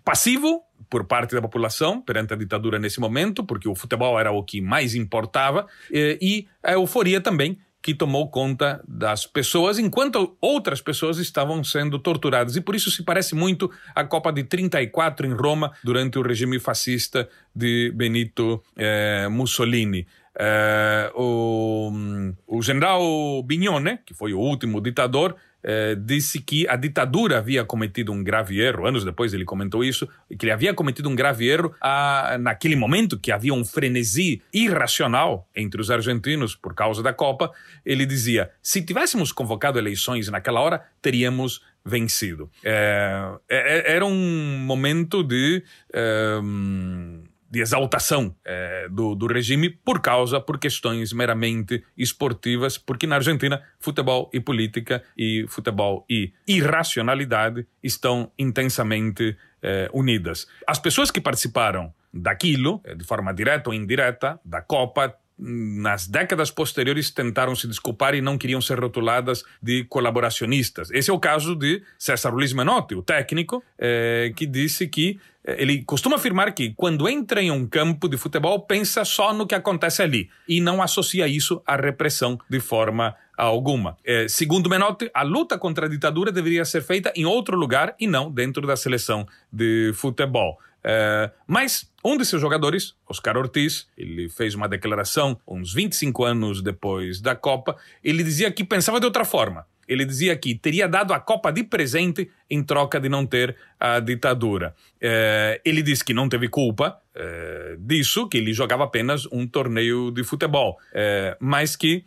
passivo 0.05 0.63
por 0.93 1.05
parte 1.05 1.35
da 1.35 1.41
população 1.41 2.03
perante 2.03 2.35
a 2.35 2.37
ditadura 2.37 2.79
nesse 2.79 3.01
momento, 3.01 3.43
porque 3.43 3.67
o 3.67 3.75
futebol 3.75 4.21
era 4.21 4.31
o 4.31 4.45
que 4.45 4.61
mais 4.61 4.95
importava, 4.95 5.67
e 5.91 6.47
a 6.63 6.73
euforia 6.73 7.19
também 7.19 7.57
que 7.81 7.95
tomou 7.95 8.29
conta 8.29 8.85
das 8.87 9.27
pessoas, 9.27 9.79
enquanto 9.79 10.37
outras 10.39 10.83
pessoas 10.83 11.17
estavam 11.17 11.65
sendo 11.65 11.99
torturadas. 11.99 12.57
E 12.57 12.61
por 12.61 12.75
isso 12.75 12.91
se 12.91 13.03
parece 13.03 13.35
muito 13.35 13.71
à 13.95 14.05
Copa 14.05 14.31
de 14.31 14.45
34 14.45 15.27
em 15.27 15.33
Roma, 15.33 15.73
durante 15.83 16.19
o 16.19 16.23
regime 16.23 16.61
fascista 16.61 17.27
de 17.57 17.91
Benito 17.97 18.63
eh, 18.77 19.27
Mussolini. 19.29 20.07
Eh, 20.39 21.11
o, 21.17 21.91
o 22.47 22.63
general 22.63 23.43
Bignone, 23.43 23.99
que 24.05 24.13
foi 24.13 24.35
o 24.35 24.39
último 24.39 24.79
ditador, 24.81 25.37
eh, 25.63 25.95
disse 25.95 26.41
que 26.41 26.67
a 26.69 26.77
ditadura 26.77 27.39
havia 27.39 27.65
cometido 27.65 28.13
um 28.13 28.23
grave 28.23 28.61
erro, 28.61 28.87
anos 28.87 29.05
depois 29.05 29.33
ele 29.33 29.45
comentou 29.45 29.85
isso, 29.85 30.09
que 30.39 30.45
ele 30.45 30.53
havia 30.53 30.75
cometido 30.75 31.09
um 31.09 31.15
grave 31.15 31.49
erro 31.49 31.75
naquele 32.41 32.77
momento 32.77 33.19
que 33.19 33.31
havia 33.31 33.55
um 33.55 33.65
frenesi 33.65 34.43
irracional 34.53 35.49
entre 35.55 35.81
os 35.81 35.91
argentinos 35.91 36.55
por 36.55 36.75
causa 36.75 37.03
da 37.03 37.13
Copa. 37.13 37.51
Ele 37.85 38.05
dizia: 38.07 38.51
se 38.63 38.83
tivéssemos 38.83 39.33
convocado 39.33 39.79
eleições 39.79 40.29
naquela 40.29 40.61
hora, 40.61 40.83
teríamos 41.01 41.63
vencido. 41.85 42.51
É, 42.65 43.35
era 43.49 44.05
um 44.05 44.59
momento 44.59 45.23
de. 45.23 45.63
É, 45.93 46.39
de 47.53 47.61
exaltação 47.61 48.35
é, 48.47 48.89
do, 48.89 49.15
do 49.15 49.27
regime 49.27 49.69
por 49.69 50.01
causa, 50.01 50.41
por 50.41 50.59
questões 50.59 51.13
meramente 51.13 51.85
esportivas, 51.95 52.79
porque 52.79 53.07
na 53.07 53.17
Argentina 53.17 53.63
futebol 53.79 54.31
e 54.33 54.41
política 54.41 55.05
e 55.15 55.45
futebol 55.49 56.07
e 56.09 56.33
irracionalidade 56.49 57.67
estão 57.83 58.33
intensamente 58.39 59.37
é, 59.63 59.91
unidas. 59.93 60.49
As 60.67 60.79
pessoas 60.79 61.11
que 61.11 61.21
participaram 61.21 61.93
daquilo, 62.11 62.81
é, 62.85 62.95
de 62.95 63.05
forma 63.05 63.35
direta 63.35 63.69
ou 63.69 63.75
indireta, 63.75 64.41
da 64.43 64.63
Copa, 64.63 65.15
nas 65.39 66.07
décadas 66.07 66.51
posteriores 66.51 67.11
tentaram 67.11 67.55
se 67.57 67.67
desculpar 67.67 68.15
e 68.15 68.21
não 68.21 68.39
queriam 68.39 68.61
ser 68.61 68.79
rotuladas 68.79 69.45
de 69.63 69.85
colaboracionistas. 69.85 70.91
Esse 70.91 71.11
é 71.11 71.13
o 71.13 71.19
caso 71.19 71.57
de 71.57 71.83
César 71.99 72.31
Luiz 72.31 72.53
Menotti, 72.53 72.95
o 72.95 73.03
técnico, 73.03 73.63
eh, 73.79 74.33
que 74.37 74.47
disse 74.47 74.87
que 74.87 75.19
eh, 75.45 75.57
ele 75.59 75.83
costuma 75.85 76.17
afirmar 76.17 76.53
que 76.53 76.73
quando 76.77 77.09
entra 77.09 77.43
em 77.43 77.51
um 77.51 77.67
campo 77.67 78.09
de 78.09 78.17
futebol 78.17 78.61
pensa 78.61 79.05
só 79.05 79.33
no 79.33 79.47
que 79.47 79.55
acontece 79.55 80.03
ali 80.03 80.31
e 80.49 80.61
não 80.61 80.83
associa 80.83 81.27
isso 81.27 81.63
à 81.67 81.77
repressão 81.77 82.39
de 82.49 82.61
forma 82.61 83.15
alguma. 83.37 83.97
Eh, 84.05 84.27
segundo 84.29 84.71
Menotti, 84.71 85.11
a 85.13 85.23
luta 85.23 85.59
contra 85.59 85.87
a 85.87 85.89
ditadura 85.89 86.31
deveria 86.31 86.65
ser 86.65 86.83
feita 86.83 87.13
em 87.17 87.25
outro 87.25 87.57
lugar 87.57 87.95
e 87.99 88.07
não 88.07 88.31
dentro 88.31 88.67
da 88.67 88.77
seleção 88.77 89.27
de 89.53 89.93
futebol. 89.95 90.59
É, 90.85 91.31
mas 91.47 91.89
um 92.05 92.17
de 92.17 92.25
seus 92.25 92.43
jogadores, 92.43 92.95
Oscar 93.09 93.37
Ortiz, 93.37 93.87
ele 93.97 94.29
fez 94.29 94.55
uma 94.55 94.69
declaração 94.69 95.39
uns 95.47 95.73
25 95.73 96.25
anos 96.25 96.61
depois 96.61 97.21
da 97.21 97.37
Copa. 97.37 97.77
Ele 98.03 98.25
dizia 98.25 98.51
que 98.51 98.65
pensava 98.65 98.99
de 98.99 99.07
outra 99.07 99.25
forma. 99.25 99.67
Ele 99.87 100.05
dizia 100.05 100.37
que 100.37 100.55
teria 100.55 100.89
dado 100.89 101.13
a 101.13 101.21
Copa 101.21 101.53
de 101.53 101.63
presente 101.63 102.31
em 102.51 102.63
troca 102.63 102.99
de 102.99 103.09
não 103.09 103.27
ter 103.27 103.57
a 103.79 104.01
ditadura. 104.01 104.75
É, 105.01 105.61
ele 105.65 105.83
disse 105.83 106.05
que 106.05 106.15
não 106.15 106.29
teve 106.29 106.49
culpa 106.49 107.01
é, 107.15 107.77
disso, 107.79 108.29
que 108.29 108.39
ele 108.39 108.53
jogava 108.53 108.85
apenas 108.85 109.27
um 109.31 109.47
torneio 109.47 110.11
de 110.11 110.25
futebol, 110.25 110.79
é, 110.93 111.37
mas 111.41 111.77
que 111.77 112.05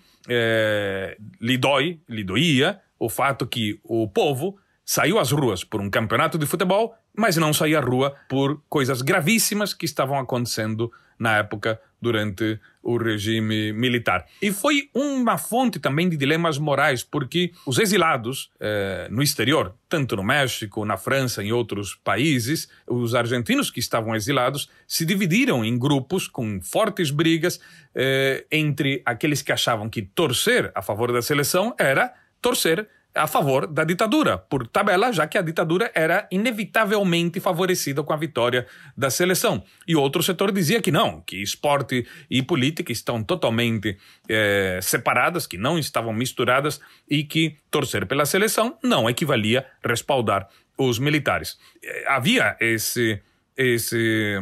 lhe 1.40 1.56
dói, 1.56 2.00
lhe 2.10 2.24
doía 2.24 2.82
o 2.98 3.08
fato 3.08 3.46
que 3.46 3.80
o 3.84 4.08
povo 4.08 4.58
saiu 4.86 5.18
às 5.20 5.32
ruas 5.32 5.64
por 5.64 5.82
um 5.82 5.90
campeonato 5.90 6.38
de 6.38 6.46
futebol, 6.46 6.96
mas 7.18 7.36
não 7.38 7.52
saiu 7.52 7.78
à 7.78 7.82
rua 7.82 8.16
por 8.30 8.62
coisas 8.70 9.02
gravíssimas 9.02 9.74
que 9.74 9.86
estavam 9.86 10.20
acontecendo 10.20 10.92
na 11.18 11.38
época 11.38 11.80
durante 12.02 12.60
o 12.84 12.98
regime 12.98 13.74
militar. 13.74 14.26
E 14.42 14.52
foi 14.52 14.90
uma 14.94 15.38
fonte 15.38 15.80
também 15.80 16.08
de 16.08 16.16
dilemas 16.16 16.60
morais, 16.60 17.04
porque 17.04 17.52
os 17.66 17.80
exilados 17.80 18.52
eh, 18.60 19.08
no 19.10 19.24
exterior, 19.24 19.74
tanto 19.90 20.16
no 20.16 20.24
México, 20.24 20.86
na 20.86 20.98
França, 20.98 21.44
em 21.44 21.52
outros 21.52 21.96
países, 21.96 22.70
os 22.86 23.16
argentinos 23.16 23.72
que 23.72 23.80
estavam 23.80 24.16
exilados 24.16 24.70
se 24.88 25.04
dividiram 25.04 25.66
em 25.66 25.80
grupos 25.80 26.28
com 26.28 26.62
fortes 26.62 27.10
brigas 27.10 27.60
eh, 27.96 28.46
entre 28.52 29.02
aqueles 29.04 29.42
que 29.42 29.52
achavam 29.52 29.90
que 29.90 30.04
torcer 30.04 30.72
a 30.76 30.82
favor 30.84 31.12
da 31.12 31.24
seleção 31.24 31.74
era 31.80 32.14
torcer 32.40 32.88
a 33.16 33.28
favor 33.28 33.66
da 33.66 33.86
ditadura, 33.86 34.38
por 34.38 34.68
tabela, 34.68 35.12
já 35.14 35.26
que 35.26 35.38
a 35.38 35.42
ditadura 35.42 35.90
era 35.96 36.28
inevitavelmente 36.30 37.40
favorecida 37.40 38.04
com 38.04 38.12
a 38.12 38.18
vitória 38.18 38.68
da 38.96 39.10
seleção. 39.10 39.64
E 39.88 39.96
outro 39.96 40.22
setor 40.22 40.52
dizia 40.52 40.82
que 40.82 40.92
não, 40.92 41.22
que 41.22 41.42
esporte 41.42 42.06
e 42.30 42.44
política 42.44 42.92
estão 42.92 43.24
totalmente 43.24 43.98
é, 44.28 44.80
separadas, 44.82 45.48
que 45.48 45.58
não 45.58 45.80
estavam 45.80 46.12
misturadas 46.12 46.82
e 47.10 47.24
que 47.24 47.56
torcer 47.72 48.06
pela 48.06 48.26
seleção 48.26 48.78
não 48.84 49.10
equivalia 49.10 49.66
a 49.82 49.88
respaldar 49.88 50.50
os 50.78 51.00
militares. 51.00 51.58
É, 51.82 52.06
havia 52.10 52.58
esse, 52.60 53.22
esse 53.56 54.38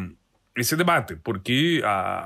esse 0.55 0.75
debate, 0.75 1.15
porque 1.15 1.81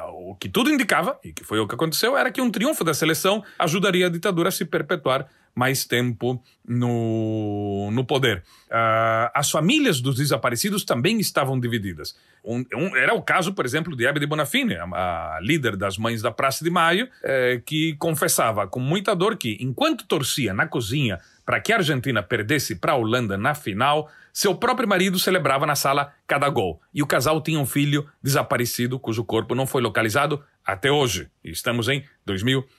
o 0.10 0.36
que 0.36 0.50
tudo 0.50 0.70
indicava, 0.70 1.18
e 1.24 1.32
que 1.32 1.46
foi 1.46 1.60
o 1.60 1.68
que 1.68 1.76
aconteceu, 1.76 2.18
era 2.18 2.30
que 2.30 2.42
um 2.42 2.52
triunfo 2.52 2.84
da 2.84 2.94
seleção 2.94 3.44
ajudaria 3.58 4.08
a 4.08 4.10
ditadura 4.10 4.50
a 4.50 4.52
se 4.52 4.66
perpetuar 4.66 5.28
mais 5.58 5.86
tempo 5.86 6.40
no, 6.64 7.90
no 7.92 8.06
poder. 8.06 8.44
Uh, 8.68 9.34
as 9.34 9.50
famílias 9.50 10.00
dos 10.00 10.18
desaparecidos 10.18 10.86
também 10.86 11.20
estavam 11.20 11.60
divididas. 11.60 12.16
Um, 12.46 12.64
um, 12.76 12.96
era 12.96 13.16
o 13.16 13.24
caso, 13.24 13.52
por 13.54 13.66
exemplo, 13.66 13.96
de 13.96 14.06
Hebe 14.06 14.20
de 14.20 14.28
Bonafine, 14.28 14.76
a, 14.76 15.38
a 15.38 15.40
líder 15.42 15.76
das 15.76 15.98
Mães 15.98 16.22
da 16.22 16.30
Praça 16.30 16.64
de 16.64 16.70
Maio, 16.70 17.10
eh, 17.24 17.60
que 17.66 17.96
confessava 17.96 18.68
com 18.68 18.80
muita 18.80 19.16
dor 19.16 19.36
que, 19.36 19.58
enquanto 19.60 20.06
torcia 20.06 20.54
na 20.54 20.68
cozinha 20.68 21.20
para 21.44 21.60
que 21.60 21.74
a 21.74 21.78
Argentina 21.78 22.22
perdesse 22.22 22.76
para 22.76 22.92
a 22.92 22.96
Holanda 22.96 23.36
na 23.36 23.56
final, 23.56 24.12
seu 24.32 24.54
próprio 24.54 24.88
marido 24.88 25.18
celebrava 25.18 25.66
na 25.66 25.76
sala 25.76 26.14
cada 26.28 26.48
gol. 26.50 26.80
E 26.94 27.02
o 27.02 27.08
casal 27.08 27.42
tinha 27.42 27.60
um 27.60 27.66
filho 27.66 28.08
desaparecido 28.22 29.00
cujo 29.00 29.26
corpo 29.26 29.56
não 29.56 29.66
foi 29.66 29.82
localizado 29.82 30.44
até 30.64 30.92
hoje. 30.92 31.30
Estamos 31.44 31.88
em 31.88 32.06
2021. 32.28 32.77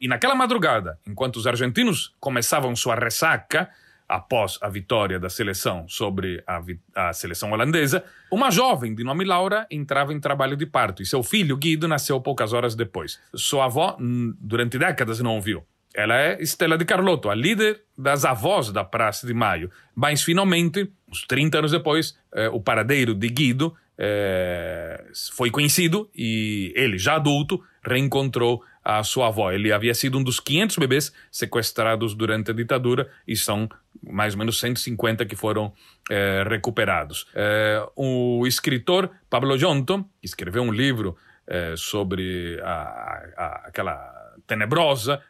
E 0.00 0.08
naquela 0.08 0.34
madrugada, 0.34 0.98
enquanto 1.06 1.36
os 1.36 1.46
argentinos 1.46 2.14
começavam 2.20 2.74
sua 2.74 2.94
ressaca, 2.94 3.70
após 4.12 4.58
a 4.60 4.68
vitória 4.68 5.18
da 5.18 5.30
seleção 5.30 5.88
sobre 5.88 6.42
a, 6.46 6.60
a, 6.94 7.12
seleção 7.14 7.50
holandesa, 7.52 8.04
uma 8.30 8.50
jovem 8.50 8.94
de 8.94 9.02
nome 9.02 9.24
Laura 9.24 9.66
entrava 9.70 10.12
em 10.12 10.20
trabalho 10.20 10.54
de 10.54 10.66
parto 10.66 11.02
e 11.02 11.06
seu 11.06 11.22
filho 11.22 11.56
Guido 11.56 11.88
nasceu 11.88 12.20
poucas 12.20 12.52
horas 12.52 12.74
depois. 12.74 13.18
Sua 13.34 13.64
avó, 13.64 13.96
durante 14.38 14.78
décadas, 14.78 15.20
não 15.20 15.38
o 15.38 15.40
viu. 15.40 15.64
Ela 15.94 16.18
é 16.18 16.42
Estela 16.42 16.76
de 16.76 16.84
Carlotto, 16.84 17.30
a 17.30 17.34
líder 17.34 17.82
das 17.96 18.24
avós 18.24 18.70
da 18.70 18.84
Praça 18.84 19.26
de 19.26 19.34
Maio. 19.34 19.70
Mas, 19.94 20.22
finalmente, 20.22 20.90
uns 21.08 21.22
30 21.26 21.58
anos 21.58 21.70
depois, 21.70 22.16
eh, 22.34 22.48
o 22.48 22.60
paradeiro 22.60 23.14
de 23.14 23.28
Guido 23.28 23.74
eh, 23.98 25.04
foi 25.34 25.50
conhecido 25.50 26.10
e 26.14 26.72
ele, 26.74 26.96
já 26.96 27.16
adulto, 27.16 27.62
reencontrou 27.84 28.62
a 28.84 29.02
sua 29.02 29.28
avó. 29.28 29.50
Ele 29.50 29.72
havia 29.72 29.94
sido 29.94 30.18
um 30.18 30.22
dos 30.22 30.40
500 30.40 30.76
bebês 30.78 31.12
sequestrados 31.30 32.14
durante 32.14 32.50
a 32.50 32.54
ditadura 32.54 33.08
e 33.26 33.36
são 33.36 33.68
mais 34.02 34.34
ou 34.34 34.38
menos 34.38 34.58
150 34.58 35.24
que 35.26 35.36
foram 35.36 35.72
eh, 36.10 36.44
recuperados. 36.48 37.26
o 37.94 38.46
escritor 38.46 39.10
Pablo 39.30 39.56
Jonto, 39.56 40.04
que 40.20 40.26
escreveu 40.26 40.62
um 40.62 40.72
livro 40.72 41.16
sobre 41.76 42.58
a, 42.62 43.22
a, 43.36 43.46
aquela 43.66 44.34
tenebrosa 44.46 45.20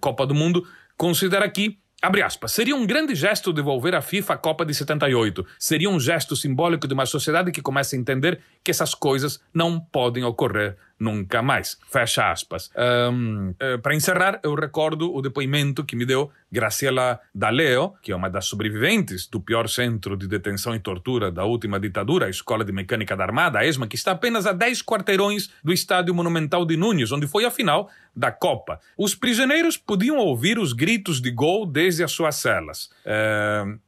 Copa 0.00 0.26
do 0.26 0.34
Mundo, 0.34 0.66
considera 0.96 1.48
que 1.48 1.78
Abre 2.02 2.20
aspas. 2.20 2.50
Seria 2.50 2.74
um 2.74 2.84
grande 2.84 3.14
gesto 3.14 3.52
devolver 3.52 3.94
à 3.94 4.02
FIFA 4.02 4.34
a 4.34 4.36
Copa 4.36 4.66
de 4.66 4.74
78. 4.74 5.46
Seria 5.56 5.88
um 5.88 6.00
gesto 6.00 6.34
simbólico 6.34 6.88
de 6.88 6.94
uma 6.94 7.06
sociedade 7.06 7.52
que 7.52 7.62
começa 7.62 7.94
a 7.94 7.98
entender 7.98 8.40
que 8.64 8.72
essas 8.72 8.92
coisas 8.92 9.40
não 9.54 9.78
podem 9.78 10.24
ocorrer 10.24 10.76
nunca 11.02 11.42
mais. 11.42 11.76
Fecha 11.90 12.30
aspas. 12.30 12.70
Um, 12.76 13.50
uh, 13.50 13.54
eh, 13.58 13.78
Para 13.78 13.94
encerrar, 13.94 14.40
eu 14.44 14.54
recordo 14.54 15.12
o 15.12 15.20
depoimento 15.20 15.84
que 15.84 15.96
me 15.96 16.06
deu 16.06 16.30
Graciela 16.50 17.18
D'Aleo, 17.34 17.94
que 18.00 18.12
é 18.12 18.16
uma 18.16 18.30
das 18.30 18.46
sobreviventes 18.46 19.26
do 19.26 19.40
pior 19.40 19.68
centro 19.68 20.16
de 20.16 20.28
detenção 20.28 20.74
e 20.76 20.78
tortura 20.78 21.32
da 21.32 21.44
última 21.44 21.80
ditadura, 21.80 22.26
a 22.26 22.30
Escola 22.30 22.64
de 22.64 22.70
Mecânica 22.70 23.16
da 23.16 23.24
Armada, 23.24 23.58
a 23.58 23.66
ESMA, 23.66 23.88
que 23.88 23.96
está 23.96 24.12
apenas 24.12 24.46
a 24.46 24.52
10 24.52 24.82
quarteirões 24.82 25.50
do 25.64 25.72
Estádio 25.72 26.14
Monumental 26.14 26.64
de 26.64 26.76
Nunes, 26.76 27.10
onde 27.10 27.26
foi 27.26 27.44
a 27.44 27.50
final 27.50 27.90
da 28.14 28.30
Copa. 28.30 28.78
Os 28.96 29.14
prisioneiros 29.14 29.76
podiam 29.76 30.18
ouvir 30.18 30.58
os 30.58 30.72
gritos 30.72 31.20
de 31.20 31.30
gol 31.30 31.66
desde 31.66 32.04
as 32.04 32.12
suas 32.12 32.36
celas. 32.36 32.90
Uh, 33.04 33.78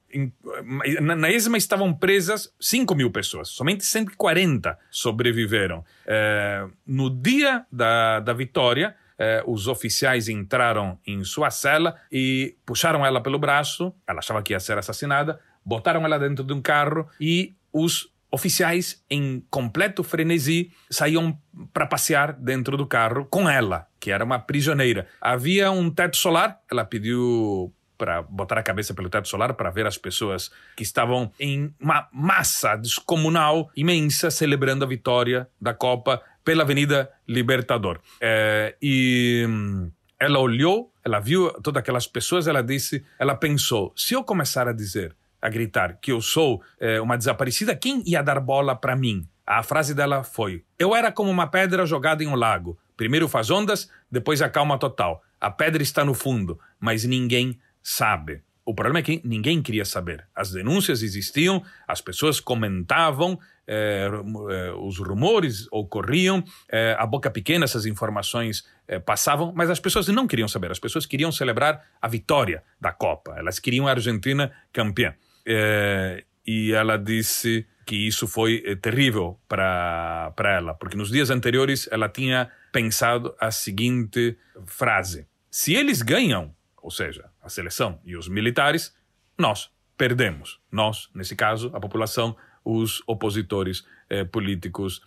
na, 1.00 1.16
na 1.16 1.31
ESMA 1.31 1.57
estavam 1.57 1.92
presas 1.92 2.53
5 2.61 2.94
mil 2.94 3.11
pessoas, 3.11 3.48
somente 3.48 3.85
140 3.85 4.79
sobreviveram. 4.90 5.85
É, 6.07 6.66
no 6.87 7.11
dia 7.11 7.66
da, 7.70 8.20
da 8.20 8.33
vitória, 8.33 8.94
é, 9.18 9.42
os 9.46 9.68
oficiais 9.68 10.29
entraram 10.29 10.98
em 11.07 11.22
sua 11.24 11.50
cela 11.50 11.96
e 12.11 12.57
puxaram 12.64 13.05
ela 13.05 13.20
pelo 13.20 13.38
braço, 13.38 13.94
ela 14.07 14.18
achava 14.18 14.42
que 14.42 14.53
ia 14.53 14.61
ser 14.61 14.79
assassinada, 14.79 15.40
botaram 15.64 16.05
ela 16.05 16.18
dentro 16.18 16.44
de 16.44 16.53
um 16.53 16.61
carro 16.61 17.09
e 17.20 17.55
os 17.72 18.12
oficiais, 18.35 19.03
em 19.09 19.44
completo 19.48 20.03
frenesi, 20.03 20.72
saíam 20.90 21.38
para 21.72 21.87
passear 21.87 22.33
dentro 22.33 22.77
do 22.77 22.85
carro 22.85 23.27
com 23.27 23.48
ela, 23.48 23.87
que 24.00 24.11
era 24.11 24.24
uma 24.24 24.40
prisioneira. 24.40 25.07
Havia 25.20 25.70
um 25.70 25.88
teto 25.88 26.16
solar, 26.16 26.61
ela 26.68 26.85
pediu 26.85 27.72
para 27.96 28.22
botar 28.22 28.59
a 28.59 28.62
cabeça 28.62 28.94
pelo 28.94 29.09
teto 29.09 29.28
solar 29.28 29.54
para 29.54 29.70
ver 29.70 29.87
as 29.87 29.96
pessoas 29.96 30.50
que 30.76 30.83
estavam 30.83 31.33
em 31.38 31.72
uma 31.80 32.09
massa 32.12 32.76
descomunal 32.76 33.70
imensa 33.76 34.30
celebrando 34.30 34.85
a 34.85 34.88
vitória 34.88 35.48
da 35.61 35.72
Copa 35.72 36.22
pela 36.44 36.62
Avenida 36.62 37.11
Libertador. 37.26 38.00
É, 38.20 38.76
e 38.80 39.46
hum, 39.48 39.90
ela 40.18 40.38
olhou, 40.38 40.92
ela 41.04 41.20
viu 41.20 41.50
todas 41.62 41.80
aquelas 41.80 42.07
pessoas, 42.07 42.46
ela 42.46 42.62
disse, 42.62 43.04
ela 43.18 43.35
pensou: 43.35 43.92
se 43.96 44.14
eu 44.14 44.22
começar 44.22 44.68
a 44.68 44.72
dizer, 44.72 45.16
a 45.40 45.48
gritar 45.48 45.98
que 46.00 46.11
eu 46.11 46.20
sou 46.22 46.62
é, 46.80 47.00
uma 47.00 47.18
desaparecida, 47.18 47.76
quem 47.76 48.02
ia 48.07 48.22
dar 48.22 48.40
bola 48.40 48.74
para 48.74 48.96
mim? 48.96 49.28
A 49.46 49.62
frase 49.62 49.94
dela 49.94 50.24
foi: 50.24 50.64
Eu 50.78 50.96
era 50.96 51.12
como 51.12 51.30
uma 51.30 51.46
pedra 51.46 51.85
jogada 51.85 52.24
em 52.24 52.26
um 52.26 52.35
lago. 52.35 52.78
Primeiro 52.96 53.28
faz 53.28 53.50
ondas, 53.50 53.90
depois 54.11 54.40
a 54.40 54.48
calma 54.48 54.78
total. 54.78 55.22
A 55.38 55.50
pedra 55.50 55.83
está 55.83 56.04
no 56.04 56.14
fundo, 56.14 56.59
mas 56.80 57.04
ninguém 57.04 57.59
sabe. 57.85 58.42
O 58.64 58.75
problema 58.75 59.01
é 59.01 59.03
que 59.03 59.20
ninguém 59.23 59.61
queria 59.61 59.85
saber. 59.85 60.27
As 60.35 60.51
denúncias 60.51 61.03
existiam, 61.03 61.62
as 61.87 62.01
pessoas 62.01 62.40
comentavam, 62.40 63.38
eh, 63.66 64.09
eh, 64.09 64.73
os 64.81 64.99
rumores 64.99 65.68
ocorriam, 65.70 66.42
eh, 66.70 66.97
a 66.99 67.07
boca 67.07 67.31
pequena 67.31 67.66
essas 67.66 67.85
informações 67.85 68.66
eh, 68.88 68.99
passavam, 68.99 69.53
mas 69.55 69.68
as 69.68 69.79
pessoas 69.79 70.09
não 70.09 70.27
queriam 70.27 70.49
saber. 70.49 70.70
As 70.70 70.79
pessoas 70.79 71.05
queriam 71.05 71.31
celebrar 71.31 71.85
a 72.01 72.09
vitória 72.09 72.64
da 72.81 72.90
Copa. 72.90 73.35
Elas 73.37 73.59
queriam 73.59 73.87
a 73.87 73.90
Argentina 73.90 74.51
campeã. 74.73 75.14
Eh, 75.47 76.25
e 76.47 76.73
ela 76.73 76.97
disse 76.97 77.66
que 77.85 77.97
isso 77.97 78.27
foi 78.27 78.62
eh, 78.64 78.77
terrível 78.77 79.38
para 79.47 80.33
ela, 80.38 80.75
porque 80.75 80.97
nos 80.97 81.11
dias 81.11 81.31
anteriores 81.31 81.87
ela 81.92 82.09
tinha 82.09 82.51
pensado 82.73 83.35
a 83.38 83.51
seguinte 83.51 84.38
frase: 84.66 85.27
se 85.51 85.75
eles 85.75 86.01
ganham 86.01 86.55
ou 86.85 86.90
seja, 86.90 87.31
a 87.42 87.49
seleção 87.49 87.99
e 88.05 88.14
os 88.14 88.29
militares, 88.29 88.94
nós 89.38 89.70
perdemos. 89.97 90.61
Nós, 90.70 91.09
nesse 91.14 91.35
caso, 91.35 91.70
a 91.73 91.81
população, 91.81 92.37
os 92.62 93.03
opositores 93.07 93.87
eh, 94.11 94.25
políticos 94.25 95.01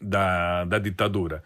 da, 0.00 0.64
da 0.64 0.78
ditadura. 0.78 1.44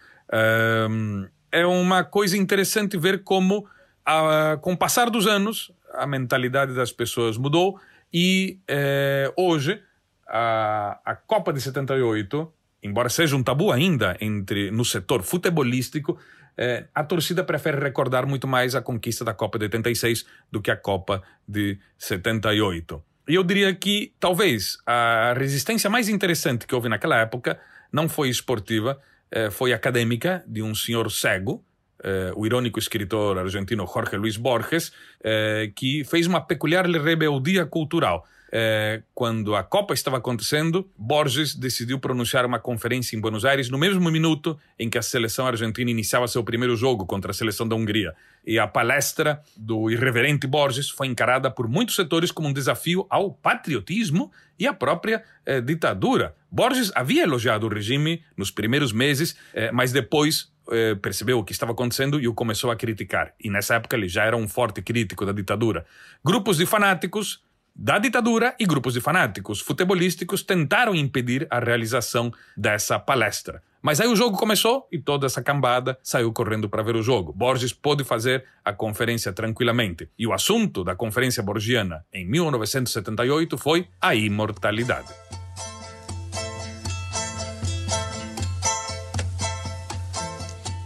Um, 0.89 1.29
é 1.51 1.67
uma 1.67 2.05
coisa 2.05 2.37
interessante 2.37 2.97
ver 2.97 3.25
como, 3.25 3.67
a, 4.07 4.57
com 4.61 4.73
o 4.75 4.77
passar 4.77 5.11
dos 5.11 5.27
anos, 5.27 5.73
a 5.95 6.07
mentalidade 6.07 6.75
das 6.75 6.93
pessoas 6.93 7.37
mudou 7.37 7.81
e 8.15 8.61
eh, 8.69 9.33
hoje 9.37 9.83
a, 10.29 11.01
a 11.05 11.17
Copa 11.17 11.53
de 11.53 11.61
78, 11.61 12.53
embora 12.85 13.09
seja 13.09 13.35
um 13.35 13.43
tabu 13.43 13.73
ainda 13.73 14.17
entre 14.21 14.71
no 14.71 14.85
setor 14.85 15.25
futebolístico, 15.25 16.19
é, 16.57 16.87
a 16.95 17.03
torcida 17.03 17.43
prefere 17.45 17.81
recordar 17.81 18.27
muito 18.27 18.47
mais 18.47 18.75
a 18.75 18.83
conquista 18.83 19.25
da 19.25 19.35
Copa 19.35 19.59
de 19.59 19.65
86 19.65 20.27
do 20.51 20.61
que 20.61 20.71
a 20.71 20.77
Copa 20.77 21.23
de 21.47 21.79
78. 21.99 23.03
E 23.29 23.35
eu 23.35 23.45
diria 23.45 23.75
que 23.75 24.13
talvez 24.19 24.79
a 24.87 25.35
resistência 25.37 25.89
mais 25.89 26.09
interessante 26.09 26.67
que 26.67 26.75
houve 26.75 26.89
naquela 26.89 27.19
época 27.19 27.59
não 27.93 28.09
foi 28.09 28.29
esportiva, 28.29 28.99
é, 29.31 29.51
foi 29.51 29.73
acadêmica, 29.73 30.45
de 30.47 30.63
um 30.63 30.75
senhor 30.75 31.11
cego, 31.11 31.65
é, 32.03 32.33
o 32.35 32.45
irônico 32.45 32.79
escritor 32.79 33.39
argentino 33.39 33.87
Jorge 33.87 34.17
Luis 34.17 34.37
Borges, 34.37 34.93
é, 35.23 35.71
que 35.75 36.05
fez 36.05 36.27
uma 36.27 36.41
peculiar 36.41 36.85
rebeldia 36.85 37.65
cultural 37.65 38.27
eh, 38.53 39.03
quando 39.15 39.57
a 39.57 39.63
Copa 39.63 39.95
estava 39.95 40.19
acontecendo, 40.19 40.87
Borges 40.97 41.55
decidiu 41.55 41.99
pronunciar 41.99 42.45
uma 42.45 42.59
conferência 42.59 43.17
em 43.17 43.21
Buenos 43.21 43.47
Aires 43.47 43.71
no 43.71 43.79
mesmo 43.79 44.11
minuto 44.11 44.59
em 44.79 44.91
que 44.91 44.99
a 44.99 45.03
seleção 45.03 45.47
argentina 45.47 45.91
iniciava 45.91 46.29
seu 46.29 46.45
primeiro 46.45 46.77
jogo 46.77 47.07
contra 47.07 47.31
a 47.31 47.35
seleção 47.35 47.67
da 47.67 47.75
Hungria. 47.75 48.15
E 48.47 48.59
a 48.59 48.67
palestra 48.67 49.41
do 49.57 49.91
irreverente 49.91 50.47
Borges 50.47 50.91
foi 50.91 51.07
encarada 51.07 51.51
por 51.51 51.67
muitos 51.67 51.97
setores 51.97 52.31
como 52.31 52.49
um 52.49 52.53
desafio 52.53 53.07
ao 53.09 53.33
patriotismo 53.33 54.31
e 54.59 54.67
à 54.67 54.75
própria 54.75 55.25
eh, 55.47 55.61
ditadura. 55.61 56.35
Borges 56.51 56.93
havia 56.95 57.23
elogiado 57.23 57.67
o 57.67 57.71
regime 57.71 58.23
nos 58.37 58.51
primeiros 58.51 58.93
meses, 58.93 59.35
eh, 59.55 59.73
mas 59.73 59.93
depois 59.93 60.53
eh, 60.71 60.95
percebeu 60.97 61.39
o 61.39 61.45
que 61.45 61.53
estava 61.53 61.73
acontecendo 61.73 62.21
e 62.21 62.29
o 62.29 62.35
começou 62.35 62.71
a 62.71 62.77
criticar. 62.77 63.33
E 63.43 63.49
nessa 63.49 63.77
época 63.77 63.97
ele 63.97 64.09
já 64.09 64.25
era 64.25 64.37
um 64.37 64.47
forte 64.47 64.83
crítico 64.83 65.25
da 65.25 65.33
ditadura. 65.33 65.87
Grupos 66.23 66.59
de 66.59 66.67
fanáticos 66.67 67.41
da 67.75 67.99
ditadura 67.99 68.55
e 68.59 68.67
grupos 68.67 68.95
de 68.95 69.01
fanáticos 69.01 69.61
futebolísticos 69.61 70.43
tentaram 70.43 70.95
impedir 70.95 71.47
a 71.51 71.59
realização 71.59 72.33
dessa 72.57 72.99
palestra. 72.99 73.63
Mas 73.83 74.01
aí 74.01 74.07
o 74.07 74.15
jogo 74.15 74.37
começou 74.37 74.87
e 74.93 74.99
toda 74.99 75.27
essa 75.27 75.43
cambada 75.43 75.99
saiu 76.03 76.33
correndo 76.33 76.69
para 76.69 76.85
ver 76.85 76.95
o 76.95 77.03
jogo. 77.03 77.33
Borges 77.33 77.73
pôde 77.73 78.05
fazer 78.05 78.45
a 78.65 78.73
conferência 78.73 79.33
tranquilamente. 79.33 80.09
E 80.17 80.25
o 80.25 80.33
assunto 80.33 80.85
da 80.85 80.95
conferência 80.95 81.43
borgiana 81.43 82.05
em 82.13 82.25
1978 82.25 83.59
foi 83.59 83.89
a 84.01 84.15
imortalidade. 84.15 85.09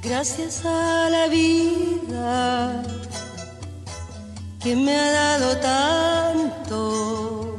Gracias 0.02 0.64
a 0.64 1.08
la 1.10 1.28
vida 1.28 3.05
que 4.66 4.74
me 4.74 4.92
ha 4.92 5.38
dado 5.38 5.60
tanto, 5.60 7.54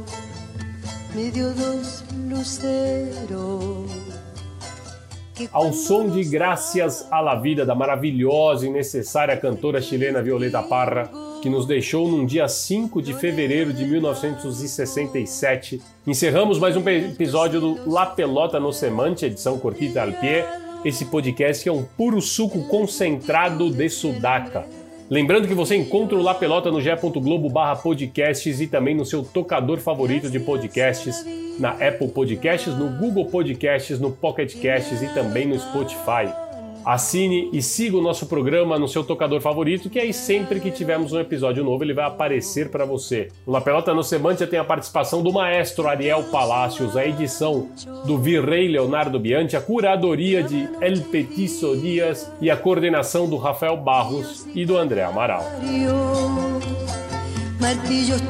me 1.15 1.31
dio 1.31 1.53
dos 1.53 2.03
luceros. 2.29 3.89
Ao 5.53 5.71
som 5.71 6.09
de 6.09 6.25
Gracias 6.25 7.07
a 7.09 7.21
la 7.21 7.35
Vida 7.35 7.65
da 7.65 7.73
maravilhosa 7.73 8.67
e 8.67 8.69
necessária 8.69 9.37
cantora 9.37 9.79
chilena 9.79 10.21
Violeta 10.21 10.61
Parra, 10.61 11.09
que 11.41 11.49
nos 11.49 11.65
deixou 11.65 12.09
num 12.09 12.25
dia 12.25 12.49
5 12.49 13.01
de 13.01 13.13
fevereiro 13.13 13.71
de 13.71 13.85
1967, 13.85 15.81
encerramos 16.05 16.59
mais 16.59 16.75
um 16.75 16.81
episódio 16.89 17.61
do 17.61 17.89
La 17.89 18.05
Pelota 18.05 18.59
no 18.59 18.73
Semante, 18.73 19.25
edição 19.25 19.57
Cortita 19.57 20.01
al 20.01 20.11
Pie. 20.11 20.43
Esse 20.83 21.05
podcast 21.05 21.63
que 21.63 21.69
é 21.69 21.73
um 21.73 21.83
puro 21.83 22.21
suco 22.21 22.67
concentrado 22.67 23.71
de 23.71 23.89
sudaca. 23.89 24.76
Lembrando 25.09 25.47
que 25.47 25.53
você 25.53 25.75
encontra 25.77 26.17
o 26.17 26.21
La 26.21 26.35
Pelota 26.35 26.69
no 26.69 26.81
ge.globo 26.81 27.49
barra 27.49 27.77
podcasts 27.77 28.59
e 28.59 28.67
também 28.67 28.93
no 28.93 29.05
seu 29.05 29.23
tocador 29.23 29.79
favorito 29.79 30.29
de 30.29 30.37
podcasts, 30.37 31.25
na 31.57 31.69
Apple 31.71 32.09
Podcasts, 32.09 32.75
no 32.77 32.89
Google 32.89 33.25
Podcasts, 33.25 34.01
no 34.01 34.11
Pocket 34.11 34.61
Casts 34.61 35.01
e 35.01 35.07
também 35.13 35.47
no 35.47 35.57
Spotify. 35.57 36.46
Assine 36.87 37.49
e 37.51 37.61
siga 37.61 37.97
o 37.97 38.01
nosso 38.01 38.27
programa 38.27 38.79
no 38.79 38.87
seu 38.87 39.03
tocador 39.03 39.41
favorito, 39.41 39.89
que 39.89 39.99
aí 39.99 40.13
sempre 40.13 40.61
que 40.61 40.71
tivermos 40.71 41.11
um 41.11 41.19
episódio 41.19 41.61
novo 41.61 41.83
ele 41.83 41.93
vai 41.93 42.05
aparecer 42.05 42.71
para 42.71 42.85
você. 42.85 43.27
O 43.45 43.51
La 43.51 43.59
Pelota 43.59 43.93
no 43.93 44.05
Semantia 44.05 44.47
tem 44.47 44.57
a 44.57 44.63
participação 44.63 45.21
do 45.21 45.33
maestro 45.33 45.85
Ariel 45.85 46.23
Palacios, 46.31 46.95
a 46.95 47.05
edição 47.05 47.67
do 48.05 48.17
Virrey 48.17 48.69
Leonardo 48.69 49.19
Bianchi, 49.19 49.57
a 49.57 49.59
curadoria 49.59 50.41
de 50.41 50.65
El 50.79 51.01
Petiso 51.01 51.75
Dias 51.75 52.31
e 52.39 52.49
a 52.49 52.55
coordenação 52.55 53.27
do 53.29 53.35
Rafael 53.35 53.75
Barros 53.75 54.47
e 54.55 54.65
do 54.65 54.77
André 54.77 55.03
Amaral. 55.03 55.43
Martillos, 57.59 58.21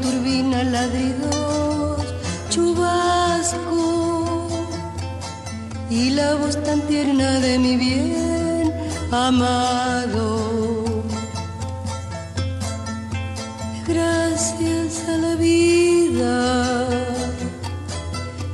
ladridos, 0.72 2.16
chubasco 2.50 3.68
y 5.92 6.10
la 6.10 6.34
voz 6.36 6.62
tan 6.64 6.82
tierna 6.88 7.40
de 7.40 7.60
mi 7.60 7.78
amado. 9.12 11.04
Gracias 13.88 15.08
a 15.08 15.18
la 15.18 15.36
vida 15.36 16.88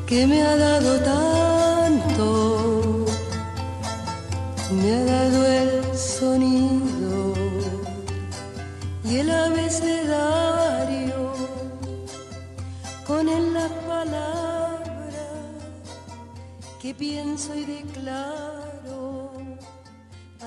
que 0.06 0.28
me 0.28 0.44
ha 0.44 0.56
dado 0.56 1.00
tanto, 1.00 3.06
me 4.80 4.94
ha 4.94 5.06
dado 5.06 5.46
el 5.46 5.98
sonido 5.98 7.34
y 9.04 9.18
el 9.18 9.32
abecedario 9.32 11.34
con 13.08 13.28
él 13.28 13.54
las 13.54 13.72
palabras 13.88 15.16
que 16.80 16.94
pienso 16.94 17.56
y 17.56 17.66
declaro. 17.66 18.63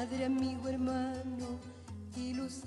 Padre, 0.08 0.26
amigo, 0.26 0.68
hermano 0.68 1.58
y 2.16 2.32
luz. 2.34 2.62